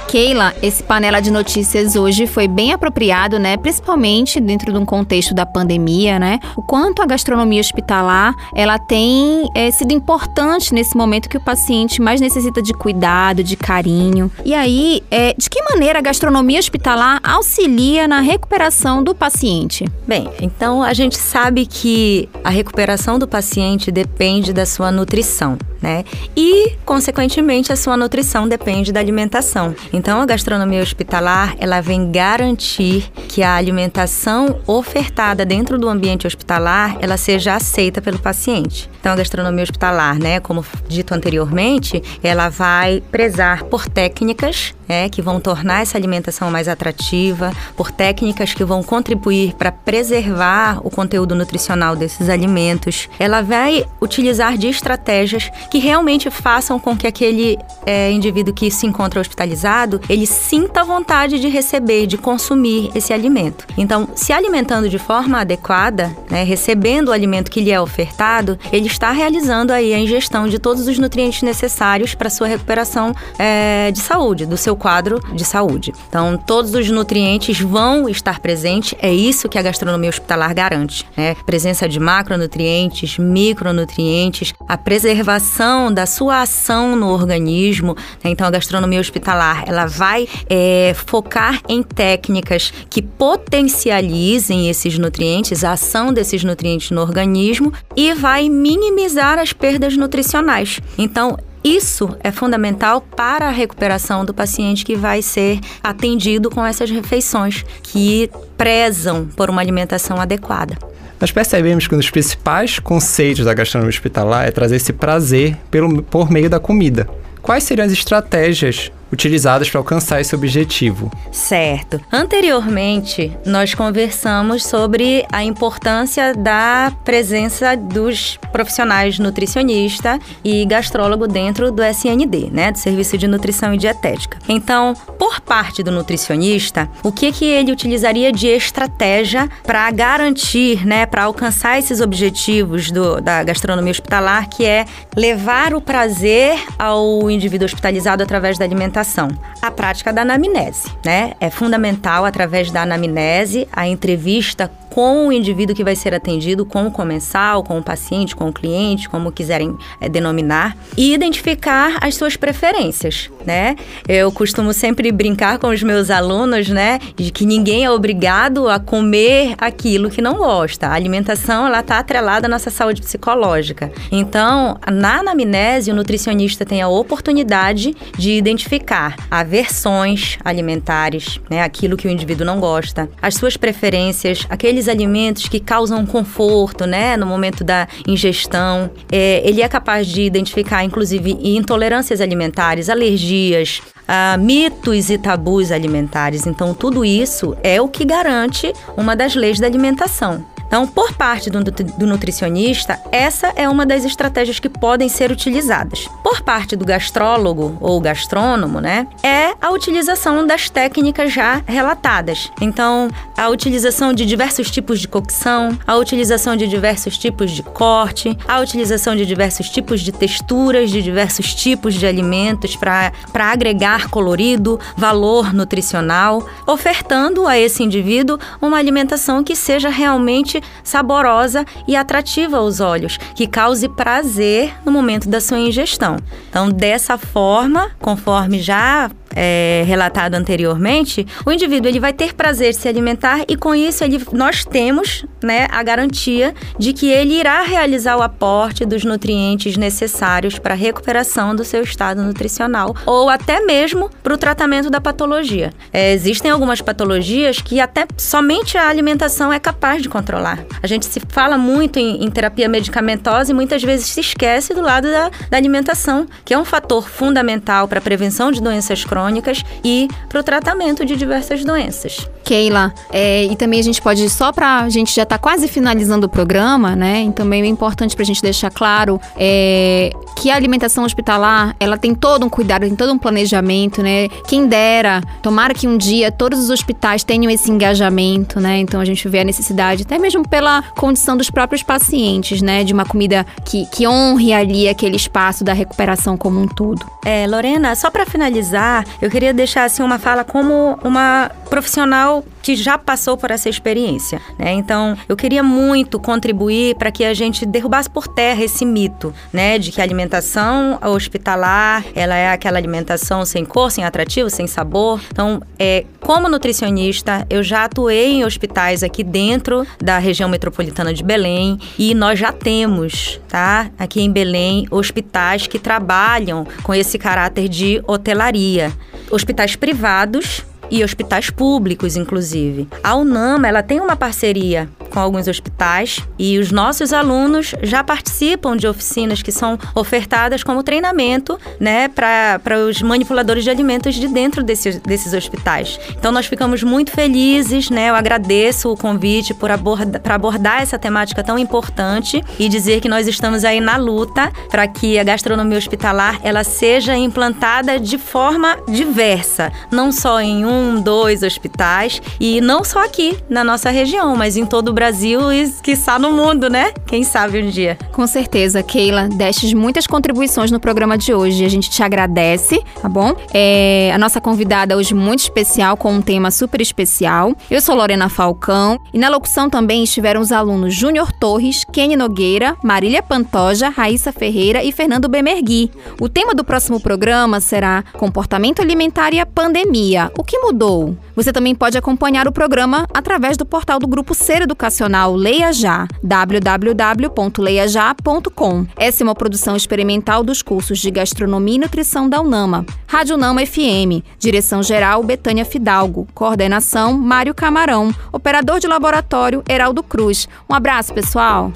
Keila, 0.09 0.55
esse 0.63 0.83
panela 0.83 1.21
de 1.21 1.31
notícias 1.31 1.97
hoje 1.97 2.27
foi 2.27 2.47
bem 2.47 2.73
apropriado, 2.73 3.39
né? 3.39 3.57
Principalmente 3.57 4.41
dentro 4.41 4.73
de 4.73 4.79
um 4.79 4.85
contexto 4.85 5.35
da 5.35 5.45
pandemia, 5.45 6.19
né? 6.19 6.39
O 6.57 6.63
quanto 6.63 7.03
a 7.03 7.07
gastronomia 7.07 7.61
hospitalar 7.61 8.35
ela 8.55 8.79
tem 8.79 9.51
é, 9.55 9.71
sido 9.71 9.93
importante 9.93 10.73
nesse 10.73 10.97
momento 10.97 11.29
que 11.29 11.37
o 11.37 11.41
paciente 11.41 12.01
mais 12.01 12.21
necessita 12.21 12.63
de 12.63 12.73
cuidado, 12.73 13.43
de 13.43 13.57
carinho. 13.57 14.31
E 14.45 14.55
aí, 14.55 15.03
é, 15.11 15.35
de 15.37 15.51
que 15.51 15.63
maneira 15.63 15.99
a 15.99 16.03
gastronomia 16.03 16.61
hospitalar 16.61 17.21
auxilia 17.23 18.07
na 18.07 18.21
recuperação 18.21 19.03
do 19.03 19.15
paciente? 19.15 19.85
Bem, 20.07 20.31
então 20.41 20.83
a 20.83 20.95
gente 20.95 21.17
sabe 21.17 21.67
que 21.67 22.29
a 22.45 22.51
recuperação 22.51 23.19
do 23.19 23.27
paciente 23.27 23.91
depende 23.91 24.53
da 24.53 24.65
sua 24.65 24.93
nutrição, 24.93 25.59
né? 25.81 26.05
E, 26.37 26.73
consequentemente, 26.85 27.73
a 27.73 27.77
sua 27.77 27.97
nutrição 27.97 28.49
depende 28.49 28.93
da 28.93 29.01
alimentação. 29.01 29.75
Então, 29.93 30.21
a 30.21 30.27
gastronomia 30.27 30.83
hospitalar, 30.83 31.55
ela 31.59 31.81
vem 31.81 32.11
garantir 32.11 33.11
que 33.29 33.43
a 33.43 33.55
alimentação 33.55 34.61
ofertada 34.67 35.45
dentro 35.45 35.79
do 35.79 35.89
ambiente 35.89 36.27
hospitalar, 36.27 36.97
ela 37.01 37.17
seja 37.17 37.55
aceita 37.55 38.01
pelo 38.01 38.19
paciente. 38.19 38.91
Então, 39.01 39.13
a 39.13 39.17
gastronomia 39.17 39.63
hospitalar, 39.65 40.19
né, 40.19 40.41
como 40.41 40.65
dito 40.89 41.15
anteriormente, 41.15 42.03
ela 42.23 42.49
vai 42.49 43.03
prezar 43.11 43.65
por 43.65 43.89
técnicas 43.89 44.75
né, 44.89 45.09
que 45.09 45.23
vão 45.23 45.41
tornar 45.41 45.83
essa 45.83 45.99
alimentação 45.99 46.51
mais 46.51 46.69
atrativa, 46.69 47.53
por 47.77 47.91
técnicas 47.91 48.55
que 48.55 48.65
vão 48.65 48.83
contribuir 48.83 49.55
para 49.55 49.73
preservar 49.73 50.81
o 50.85 50.91
conteúdo 50.91 51.35
nutricional 51.35 51.97
desses 51.97 52.29
alimentos. 52.29 53.09
Ela 53.19 53.43
vai 53.43 53.85
utilizar 54.01 54.57
de 54.57 54.69
estratégias 54.69 55.51
que 55.71 55.79
realmente 55.79 56.31
façam 56.31 56.79
com 56.79 56.97
que 56.97 57.07
aquele 57.07 57.59
é, 57.85 58.11
indivíduo 58.11 58.55
que 58.55 58.71
se 58.71 58.87
encontra 58.87 59.21
hospitalizado 59.21 60.01
ele 60.09 60.27
sinta 60.27 60.85
vontade 60.85 61.39
de 61.39 61.49
receber, 61.49 62.07
de 62.07 62.17
consumir 62.17 62.91
esse 62.95 63.13
alimento. 63.13 63.67
Então, 63.77 64.09
se 64.15 64.33
alimentando 64.33 64.89
de 64.89 64.99
forma 64.99 65.41
adequada, 65.41 66.15
né, 66.31 66.43
recebendo 66.43 67.09
o 67.09 67.13
alimento 67.13 67.51
que 67.51 67.61
lhe 67.61 67.71
é 67.71 67.81
ofertado, 67.81 68.59
ele 68.73 68.87
está 68.87 69.11
realizando 69.11 69.73
aí 69.73 69.93
a 69.93 69.99
ingestão 69.99 70.49
de 70.49 70.59
todos 70.59 70.87
os 70.87 70.99
nutrientes 70.99 71.43
necessários 71.43 72.15
para 72.15 72.31
sua 72.31 72.47
recuperação 72.47 73.15
é, 73.39 73.91
de 73.93 74.01
saúde, 74.01 74.47
do 74.47 74.57
seu 74.57 74.76
quadro 74.77 75.21
de 75.35 75.45
saúde. 75.45 75.93
Então, 76.09 76.37
todos 76.37 76.75
os 76.75 76.91
nutrientes 76.91 77.61
vão 77.61 78.09
estar 78.09 78.41
presentes, 78.41 78.95
é 79.01 79.13
isso 79.13 79.49
que 79.49 79.59
a 79.59 79.63
gastronomia 79.63 80.11
hospitalar 80.11 80.55
garante, 80.55 81.07
né? 81.17 81.35
Presença 81.47 81.89
de 81.89 81.99
macronutrientes, 81.99 83.19
micronutrientes, 83.19 84.53
a 84.69 84.77
preservação 84.77 85.93
da 85.93 86.07
sua 86.07 86.43
ação 86.43 86.97
no 86.97 87.09
organismo. 87.09 87.97
Né? 88.23 88.31
Então, 88.31 88.47
a 88.47 88.51
gastronomia 88.51 89.01
hospitalar, 89.01 89.65
ela 89.67 89.87
vai 89.87 90.29
é, 90.49 90.95
focar 90.95 91.61
em 91.69 91.83
técnicas 91.83 92.73
que 92.89 93.03
potencializem 93.03 94.69
esses 94.69 94.99
nutrientes, 94.99 95.65
a 95.65 95.73
ação 95.73 96.13
desses 96.13 96.45
nutrientes 96.45 96.91
no 96.91 97.01
organismo 97.01 97.73
e 97.97 98.13
vai 98.15 98.49
minimizar 98.49 99.39
as 99.39 99.53
perdas 99.53 99.97
nutricionais. 99.97 100.81
Então, 100.99 101.37
isso 101.67 102.17
é 102.23 102.31
fundamental 102.31 103.01
para 103.01 103.49
a 103.49 103.51
recuperação 103.51 104.25
do 104.25 104.33
paciente 104.33 104.85
que 104.85 104.95
vai 104.95 105.21
ser 105.21 105.59
atendido 105.83 106.49
com 106.49 106.65
essas 106.65 106.89
refeições 106.89 107.65
que 107.83 108.31
prezam 108.57 109.27
por 109.27 109.51
uma 109.51 109.61
alimentação 109.61 110.21
adequada. 110.21 110.79
Nós 111.21 111.33
percebemos 111.33 111.89
que 111.89 111.95
um 111.95 111.99
dos 111.99 112.11
principais 112.11 112.79
conceitos 112.79 113.45
da 113.45 113.53
gastronomia 113.53 113.91
hospitalar 113.91 114.47
é 114.47 114.53
trazer 114.53 114.77
esse 114.77 114.93
prazer 114.93 115.57
pelo, 115.69 116.03
por 116.05 116.31
meio 116.31 116.49
da 116.49 116.61
comida. 116.61 117.09
Quais 117.43 117.65
seriam 117.65 117.87
as 117.87 117.93
estratégias 117.93 118.93
utilizadas 119.11 119.71
para 119.71 119.81
alcançar 119.81 120.21
esse 120.21 120.35
objetivo. 120.35 121.11
Certo. 121.31 122.01
Anteriormente, 122.11 123.33
nós 123.45 123.75
conversamos 123.75 124.65
sobre 124.65 125.25
a 125.33 125.45
importância 125.45 126.35
da 126.35 126.93
presença 127.05 127.77
dos 127.77 128.39
profissionais 128.53 129.19
nutricionista 129.19 130.19
e 130.45 130.65
gastrólogo 130.65 131.27
dentro 131.27 131.71
do 131.71 131.83
SND, 131.83 132.51
né, 132.51 132.73
do 132.73 132.79
Serviço 132.79 133.17
de 133.17 133.29
Nutrição 133.29 133.73
e 133.75 133.79
Dietética. 133.79 134.39
Então, 134.49 134.95
por 135.19 135.41
parte 135.41 135.83
do 135.83 135.93
nutricionista, 135.93 136.89
o 137.03 137.13
que 137.13 137.31
que 137.33 137.45
ele 137.45 137.73
utilizaria 137.73 138.33
de 138.33 138.49
estratégia 138.49 139.49
para 139.63 139.91
garantir, 139.91 140.85
né, 140.85 141.07
para 141.07 141.25
alcançar 141.25 141.79
esses 141.79 142.01
objetivos 142.01 142.91
do, 142.91 143.21
da 143.21 143.43
gastronomia 143.43 143.93
hospitalar, 143.93 144.49
que 144.49 144.65
é 144.65 144.85
levar 145.15 145.75
o 145.75 145.81
prazer 145.81 146.59
ao 146.79 147.31
indivíduo 147.31 147.67
hospitalizado 147.67 148.23
através 148.23 148.59
da 148.59 148.65
alimentação 148.65 148.96
alimentação. 148.97 149.29
A 149.61 149.71
prática 149.71 150.13
da 150.13 150.23
anamnese, 150.23 150.91
né? 151.05 151.35
É 151.41 151.51
fundamental 151.51 152.25
através 152.25 152.71
da 152.71 152.83
anamnese, 152.83 153.69
a 153.73 153.87
entrevista 153.87 154.71
com 154.97 155.29
o 155.29 155.31
indivíduo 155.31 155.77
que 155.77 155.85
vai 155.85 155.95
ser 155.95 156.15
atendido, 156.15 156.65
com 156.65 156.87
o 156.87 156.91
comensal, 156.91 157.63
com 157.63 157.79
o 157.79 157.83
paciente, 157.83 158.35
com 158.35 158.49
o 158.49 158.53
cliente, 158.53 159.11
como 159.11 159.31
quiserem 159.31 159.77
é, 160.01 160.09
denominar, 160.09 160.75
e 160.97 161.13
identificar 161.13 161.99
as 162.01 162.15
suas 162.15 162.35
preferências, 162.35 163.31
né? 163.45 163.77
Eu 164.09 164.33
costumo 164.33 164.73
sempre 164.73 165.13
brincar 165.13 165.59
com 165.59 165.69
os 165.69 165.83
meus 165.83 166.09
alunos, 166.09 166.71
né, 166.71 166.99
de 167.15 167.31
que 167.31 167.45
ninguém 167.45 167.85
é 167.85 167.91
obrigado 167.91 168.71
a 168.71 168.81
comer 168.81 169.55
aquilo 169.59 170.09
que 170.09 170.23
não 170.23 170.39
gosta. 170.39 170.87
A 170.87 170.95
alimentação, 170.95 171.67
ela 171.67 171.81
está 171.81 171.99
atrelada 171.99 172.47
à 172.47 172.49
nossa 172.49 172.71
saúde 172.71 173.03
psicológica. 173.03 173.93
Então, 174.11 174.79
na 174.91 175.19
anamnese, 175.19 175.91
o 175.91 175.95
nutricionista 175.95 176.65
tem 176.65 176.81
a 176.81 176.89
oportunidade 176.89 177.95
de 178.17 178.31
identificar 178.31 179.15
aversões 179.31 180.39
alimentares, 180.43 181.39
né, 181.51 181.61
aquilo 181.61 181.99
que 181.99 182.09
o 182.09 182.11
indivíduo 182.11 182.47
não 182.47 182.59
gosta, 182.59 183.11
as 183.21 183.35
suas 183.35 183.59
preferências, 183.59 184.47
aqueles 184.49 184.86
aqueles 184.87 184.89
alimentos 184.89 185.49
que 185.49 185.61
causam 185.61 186.07
conforto, 186.07 186.87
né, 186.87 187.17
no 187.17 187.27
momento 187.27 187.65
da 187.65 187.89
ingestão. 188.07 188.91
É, 189.11 189.43
ele 189.45 189.63
é 189.63 189.69
capaz 189.69 190.07
de 190.07 190.23
identificar, 190.23 190.85
inclusive, 190.85 191.37
intolerâncias 191.43 192.21
alimentares, 192.21 192.89
alergias, 192.89 193.83
ah, 194.07 194.37
mitos 194.39 195.11
e 195.11 195.19
tabus 195.19 195.71
alimentares. 195.73 196.47
Então, 196.47 196.73
tudo 196.73 197.05
isso 197.05 197.57
é 197.63 197.81
o 197.81 197.89
que 197.89 198.05
garante 198.05 198.73
uma 198.97 199.15
das 199.15 199.35
leis 199.35 199.59
da 199.59 199.67
alimentação. 199.67 200.45
Então, 200.67 200.87
por 200.87 201.13
parte 201.13 201.49
do, 201.49 201.63
do, 201.63 202.07
nutricionista, 202.07 202.99
essa 203.13 203.53
é 203.55 203.69
uma 203.69 203.87
das 203.87 204.05
estratégias 204.05 204.59
que 204.59 204.69
podem 204.69 205.09
ser 205.09 205.31
utilizadas. 205.31 206.09
Por 206.27 206.41
parte 206.41 206.75
do 206.75 206.85
gastrólogo 206.85 207.79
ou 207.81 208.01
gastrônomo, 208.01 208.81
né, 208.81 209.07
é 209.23 209.55
a 209.63 209.71
utilização 209.71 210.45
das 210.45 210.69
técnicas 210.69 211.33
já 211.33 211.63
relatadas. 211.65 212.51
Então, 212.61 213.09
a 213.39 213.49
utilização 213.49 214.13
de 214.13 214.27
diversos 214.27 214.69
tipos 214.69 214.99
de 214.99 215.07
cocção, 215.07 215.79
a 215.87 215.95
utilização 215.95 216.57
de 216.57 216.67
diversos 216.67 217.17
tipos 217.17 217.53
de 217.53 217.63
corte, 217.63 218.37
a 218.49 218.59
utilização 218.59 219.15
de 219.15 219.25
diversos 219.25 219.71
tipos 219.71 220.01
de 220.01 220.11
texturas, 220.11 220.91
de 220.91 221.01
diversos 221.01 221.55
tipos 221.55 221.95
de 221.95 222.05
alimentos 222.05 222.75
para 222.75 223.13
agregar 223.37 224.11
colorido, 224.11 224.81
valor 224.97 225.55
nutricional, 225.55 226.45
ofertando 226.67 227.47
a 227.47 227.57
esse 227.57 227.85
indivíduo 227.85 228.37
uma 228.61 228.79
alimentação 228.79 229.45
que 229.45 229.55
seja 229.55 229.91
realmente 229.91 230.61
saborosa 230.83 231.65
e 231.87 231.95
atrativa 231.95 232.57
aos 232.57 232.81
olhos, 232.81 233.17
que 233.33 233.47
cause 233.47 233.89
prazer 233.89 234.75
no 234.85 234.91
momento 234.91 235.29
da 235.29 235.41
sua 235.41 235.61
ingestão. 235.61 236.16
Então, 236.49 236.71
dessa 236.71 237.19
forma, 237.19 237.91
conforme 238.01 238.61
já 238.61 239.11
é, 239.35 239.83
relatado 239.87 240.35
anteriormente, 240.35 241.27
o 241.45 241.51
indivíduo 241.51 241.89
ele 241.89 241.99
vai 241.99 242.13
ter 242.13 242.35
prazer 242.35 242.71
de 242.71 242.77
se 242.77 242.89
alimentar 242.89 243.45
e 243.49 243.57
com 243.57 243.75
isso 243.75 244.05
ele, 244.05 244.23
nós 244.33 244.65
temos 244.65 245.25
né, 245.43 245.67
a 245.71 245.83
garantia 245.83 246.55
de 246.79 246.93
que 246.93 247.09
ele 247.09 247.35
irá 247.35 247.63
realizar 247.63 248.17
o 248.17 248.23
aporte 248.23 248.85
dos 248.85 249.05
nutrientes 249.05 249.77
necessários 249.77 250.59
para 250.59 250.75
a 250.75 250.77
recuperação 250.77 251.55
do 251.55 251.65
seu 251.65 251.83
estado 251.83 252.23
nutricional 252.23 252.95
ou 253.05 253.29
até 253.29 253.61
mesmo 253.61 254.11
para 254.23 254.35
o 254.35 254.39
tratamento 254.39 254.91
da 254.91 255.01
patologia. 255.01 255.73
É, 255.93 256.13
existem 256.13 256.51
algumas 256.51 256.81
patologias 256.81 257.61
que 257.61 257.81
até 257.81 258.07
somente 258.17 258.79
a 258.79 258.89
alimentação 258.89 259.53
é 259.53 259.59
capaz 259.59 260.03
de 260.03 260.09
controlar. 260.09 260.65
A 260.83 260.87
gente 260.87 261.07
se 261.07 261.21
fala 261.29 261.59
muito 261.59 261.99
em, 261.99 262.25
em 262.25 262.31
terapia 262.31 262.69
medicamentosa 262.69 263.51
e 263.51 263.55
muitas 263.55 263.83
vezes 263.83 264.07
se 264.07 264.21
esquece 264.21 264.75
do 264.75 264.81
lado 264.81 265.11
da, 265.11 265.31
da 265.51 265.57
alimentação, 265.57 266.27
que 266.45 266.55
é 266.55 266.59
um 266.59 266.65
fator 266.65 267.09
fundamental 267.09 267.89
para 267.89 267.99
a 267.99 268.03
prevenção 268.03 268.51
de 268.51 268.61
doenças 268.61 269.05
crônicas 269.05 269.16
crônicas 269.17 269.65
e 269.83 270.09
para 270.29 270.41
o 270.41 270.43
tratamento 270.43 271.03
de 271.07 271.17
diversas 271.17 271.65
doenças. 271.65 272.29
Keila, 272.47 272.95
é, 273.11 273.45
e 273.45 273.57
também 273.57 273.81
a 273.81 273.83
gente 273.83 274.01
pode, 274.01 274.31
só 274.31 274.53
para 274.53 274.83
a 274.83 274.89
gente 274.89 275.13
já 275.13 275.25
está 275.25 275.37
quase 275.37 275.67
finalizando 275.67 276.27
o 276.27 276.29
programa, 276.29 276.95
né? 276.95 277.25
E 277.25 277.33
também 277.33 277.61
é 277.63 277.67
importante 277.67 278.15
para 278.15 278.23
a 278.23 278.27
gente 278.27 278.41
deixar 278.41 278.71
claro 278.71 279.21
é, 279.37 280.13
que 280.37 280.49
a 280.49 280.55
alimentação 280.55 281.05
hospitalar, 281.05 281.75
ela 281.81 281.99
tem 281.99 282.15
todo 282.15 282.47
um 282.47 282.49
cuidado, 282.49 282.83
tem 282.83 282.95
todo 282.95 283.13
um 283.13 283.19
planejamento, 283.19 284.01
né? 284.01 284.29
Quem 284.47 284.69
dera, 284.69 285.21
tomara 285.43 285.75
que 285.75 285.89
um 285.89 285.99
dia 285.99 286.31
todos 286.31 286.61
os 286.61 286.71
hospitais 286.71 287.25
tenham 287.25 287.51
esse 287.51 287.69
engajamento, 287.69 288.61
né? 288.61 288.79
Então 288.79 289.01
a 289.01 289.05
gente 289.05 289.29
vê 289.29 289.41
a 289.41 289.45
necessidade, 289.45 290.05
até 290.05 290.17
mesmo 290.17 290.47
pela 290.47 290.83
condição 290.97 291.37
dos 291.37 291.51
próprios 291.51 291.83
pacientes, 291.83 292.63
né? 292.63 292.85
De 292.85 292.93
uma 292.93 293.05
comida 293.05 293.45
que, 293.65 293.87
que 293.87 294.07
honre 294.07 294.53
ali 294.53 294.89
aquele 294.89 295.17
espaço 295.17 295.65
da 295.65 295.73
recuperação 295.73 296.37
como 296.37 296.61
um 296.61 296.69
todo. 296.69 297.05
É, 297.25 297.45
Lorena, 297.49 297.97
só 297.97 298.09
para 298.09 298.25
finalizar, 298.25 299.05
eu 299.21 299.29
queria 299.29 299.53
deixar 299.53 299.83
assim 299.83 300.05
uma 300.05 300.17
fala 300.17 300.45
como 300.45 300.97
uma 301.03 301.51
profissional 301.69 302.36
que 302.63 302.75
já 302.77 302.99
passou 302.99 303.37
por 303.37 303.51
essa 303.51 303.69
experiência, 303.69 304.41
né? 304.59 304.73
Então, 304.73 305.17
eu 305.29 305.37
queria 305.37 305.63
muito 305.63 306.19
contribuir 306.19 306.97
para 306.97 307.11
que 307.11 307.25
a 307.25 307.35
gente 307.35 307.65
derrubasse 307.65 308.11
por 308.11 308.27
terra 308.27 308.65
esse 308.65 308.85
mito, 308.85 309.33
né, 309.53 309.79
de 309.79 309.93
que 309.93 310.01
a 310.01 310.05
alimentação 310.05 310.99
hospitalar, 311.03 312.05
ela 312.15 312.35
é 312.35 312.51
aquela 312.51 312.79
alimentação 312.79 313.45
sem 313.45 313.65
cor, 313.65 313.91
sem 313.91 314.05
atrativo, 314.05 314.51
sem 314.51 314.67
sabor. 314.67 315.21
Então, 315.31 315.63
é, 315.79 316.05
como 316.21 316.49
nutricionista, 316.49 317.47
eu 317.49 317.63
já 317.63 317.85
atuei 317.85 318.33
em 318.33 318.45
hospitais 318.45 319.03
aqui 319.03 319.23
dentro 319.23 319.87
da 320.03 320.19
região 320.19 320.49
metropolitana 320.49 321.15
de 321.15 321.23
Belém 321.23 321.79
e 321.99 322.15
nós 322.15 322.39
já 322.39 322.53
temos, 322.53 323.41
tá? 323.49 323.91
Aqui 323.99 324.21
em 324.21 324.31
Belém, 324.31 324.87
hospitais 324.91 325.67
que 325.67 325.79
trabalham 325.79 326.67
com 326.83 326.95
esse 326.95 327.19
caráter 327.19 327.69
de 327.69 328.03
hotelaria. 328.07 328.93
Hospitais 329.31 329.77
privados 329.77 330.65
e 330.91 331.03
hospitais 331.03 331.51
públicos, 331.51 332.17
inclusive. 332.17 332.89
A 333.03 333.17
UNAMA 333.17 333.69
ela 333.69 333.83
tem 333.83 334.01
uma 334.01 334.17
parceria 334.17 334.89
com 335.17 335.21
alguns 335.21 335.49
hospitais 335.49 336.21
e 336.39 336.59
os 336.59 336.71
nossos 336.71 337.11
alunos 337.11 337.75
já 337.83 338.05
participam 338.05 338.77
de 338.77 338.87
oficinas 338.87 339.41
que 339.41 339.51
são 339.51 339.79
ofertadas 339.95 340.63
como 340.63 340.83
treinamento, 340.83 341.59
né, 341.81 342.07
para 342.09 342.61
os 342.87 343.01
manipuladores 343.01 343.65
de 343.65 343.71
alimentos 343.71 344.15
de 344.15 344.29
dentro 344.29 344.63
desses, 344.63 344.99
desses 345.01 345.33
hospitais. 345.33 345.99
Então 346.11 346.31
nós 346.31 346.45
ficamos 346.45 346.83
muito 346.83 347.13
felizes, 347.13 347.89
né? 347.89 348.11
Eu 348.11 348.15
agradeço 348.15 348.93
o 348.93 348.97
convite 348.97 349.55
por 349.55 349.71
abordar, 349.71 350.21
para 350.21 350.35
abordar 350.35 350.83
essa 350.83 350.99
temática 350.99 351.43
tão 351.43 351.59
importante 351.59 352.45
e 352.59 352.69
dizer 352.69 353.01
que 353.01 353.09
nós 353.09 353.27
estamos 353.27 353.65
aí 353.65 353.81
na 353.81 353.97
luta 353.97 354.53
para 354.71 354.87
que 354.87 355.19
a 355.19 355.25
gastronomia 355.25 355.79
hospitalar 355.79 356.41
ela 356.43 356.63
seja 356.63 357.17
implantada 357.17 357.99
de 357.99 358.19
forma 358.19 358.77
diversa, 358.87 359.73
não 359.91 360.13
só 360.13 360.43
em 360.43 360.67
um, 360.67 361.01
dois 361.01 361.43
hospitais 361.43 362.21
e 362.39 362.61
não 362.61 362.85
só 362.85 363.03
aqui 363.03 363.39
na 363.49 363.65
nossa 363.65 363.89
região, 363.89 364.37
mas 364.37 364.59
em 364.59 364.67
todo 364.67 364.89
o 364.89 364.93
Brasil 364.93 365.06
e 365.53 365.73
quiçá 365.83 366.19
no 366.19 366.33
mundo, 366.33 366.69
né? 366.69 366.93
Quem 367.07 367.23
sabe 367.23 367.63
um 367.63 367.69
dia. 367.69 367.97
Com 368.13 368.27
certeza, 368.27 368.83
Keila, 368.83 369.29
destes 369.29 369.73
muitas 369.73 370.07
contribuições 370.07 370.71
no 370.71 370.81
programa 370.81 371.17
de 371.17 371.33
hoje. 371.33 371.65
A 371.65 371.69
gente 371.69 371.89
te 371.89 372.03
agradece, 372.03 372.83
tá 373.01 373.09
bom? 373.09 373.35
É, 373.53 374.11
a 374.13 374.19
nossa 374.19 374.41
convidada 374.41 374.97
hoje 374.97 375.15
muito 375.15 375.41
especial, 375.41 375.97
com 375.97 376.13
um 376.13 376.21
tema 376.21 376.51
super 376.51 376.81
especial. 376.81 377.55
Eu 377.71 377.81
sou 377.81 377.95
Lorena 377.95 378.29
Falcão 378.29 378.99
e 379.13 379.19
na 379.19 379.29
locução 379.29 379.71
também 379.71 380.03
estiveram 380.03 380.41
os 380.41 380.53
alunos 380.53 380.95
Júnior 380.95 381.33
Torres, 381.33 381.85
Kenny 381.93 382.17
Nogueira, 382.17 382.77
Marília 382.83 383.23
Pantoja, 383.23 383.89
Raíssa 383.89 384.33
Ferreira 384.33 384.83
e 384.83 384.93
Fernando 384.93 385.29
Bemergui. 385.29 385.91
O 386.21 386.29
tema 386.29 386.55
do 386.55 386.65
próximo 386.65 387.01
programa 387.01 387.61
será 387.61 388.03
Comportamento 388.13 388.81
Alimentar 388.83 389.33
e 389.33 389.41
a 389.41 389.47
Pandemia. 389.47 390.31
O 390.37 390.43
que 390.43 390.59
mudou? 390.59 391.17
Você 391.35 391.53
também 391.53 391.75
pode 391.75 391.99
acompanhar 391.99 392.49
o 392.49 392.53
programa 392.53 393.07
através 393.13 393.57
do 393.57 393.67
portal 393.67 393.99
do 393.99 394.07
Grupo 394.07 394.35
Ser 394.35 394.67
Educacional 394.97 395.37
Leia 395.37 395.75
Já, 395.75 396.09
www.leiajá.com. 396.23 398.87
Essa 398.97 399.23
é 399.23 399.25
uma 399.25 399.35
produção 399.35 399.77
experimental 399.77 400.43
dos 400.43 400.63
cursos 400.63 400.99
de 400.99 401.11
Gastronomia 401.11 401.75
e 401.75 401.79
Nutrição 401.79 402.27
da 402.27 402.41
UNAMA. 402.41 402.87
Rádio 403.07 403.37
UNAMA 403.37 403.67
FM, 403.67 404.25
direção-geral 404.39 405.23
Betânia 405.23 405.67
Fidalgo, 405.67 406.27
coordenação 406.35 407.13
Mário 407.13 407.55
Camarão, 407.55 408.11
operador 408.33 408.81
de 408.81 408.87
laboratório 408.87 409.63
Heraldo 409.69 410.03
Cruz. 410.03 410.49
Um 410.69 410.75
abraço, 410.75 411.13
pessoal! 411.13 411.71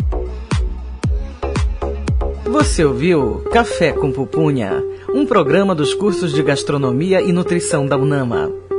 Você 2.47 2.83
ouviu 2.83 3.45
Café 3.53 3.93
com 3.93 4.11
Pupunha, 4.11 4.83
um 5.15 5.27
programa 5.27 5.75
dos 5.75 5.93
cursos 5.93 6.33
de 6.33 6.43
Gastronomia 6.43 7.21
e 7.21 7.33
Nutrição 7.33 7.85
da 7.87 7.99
UNAMA. 7.99 8.70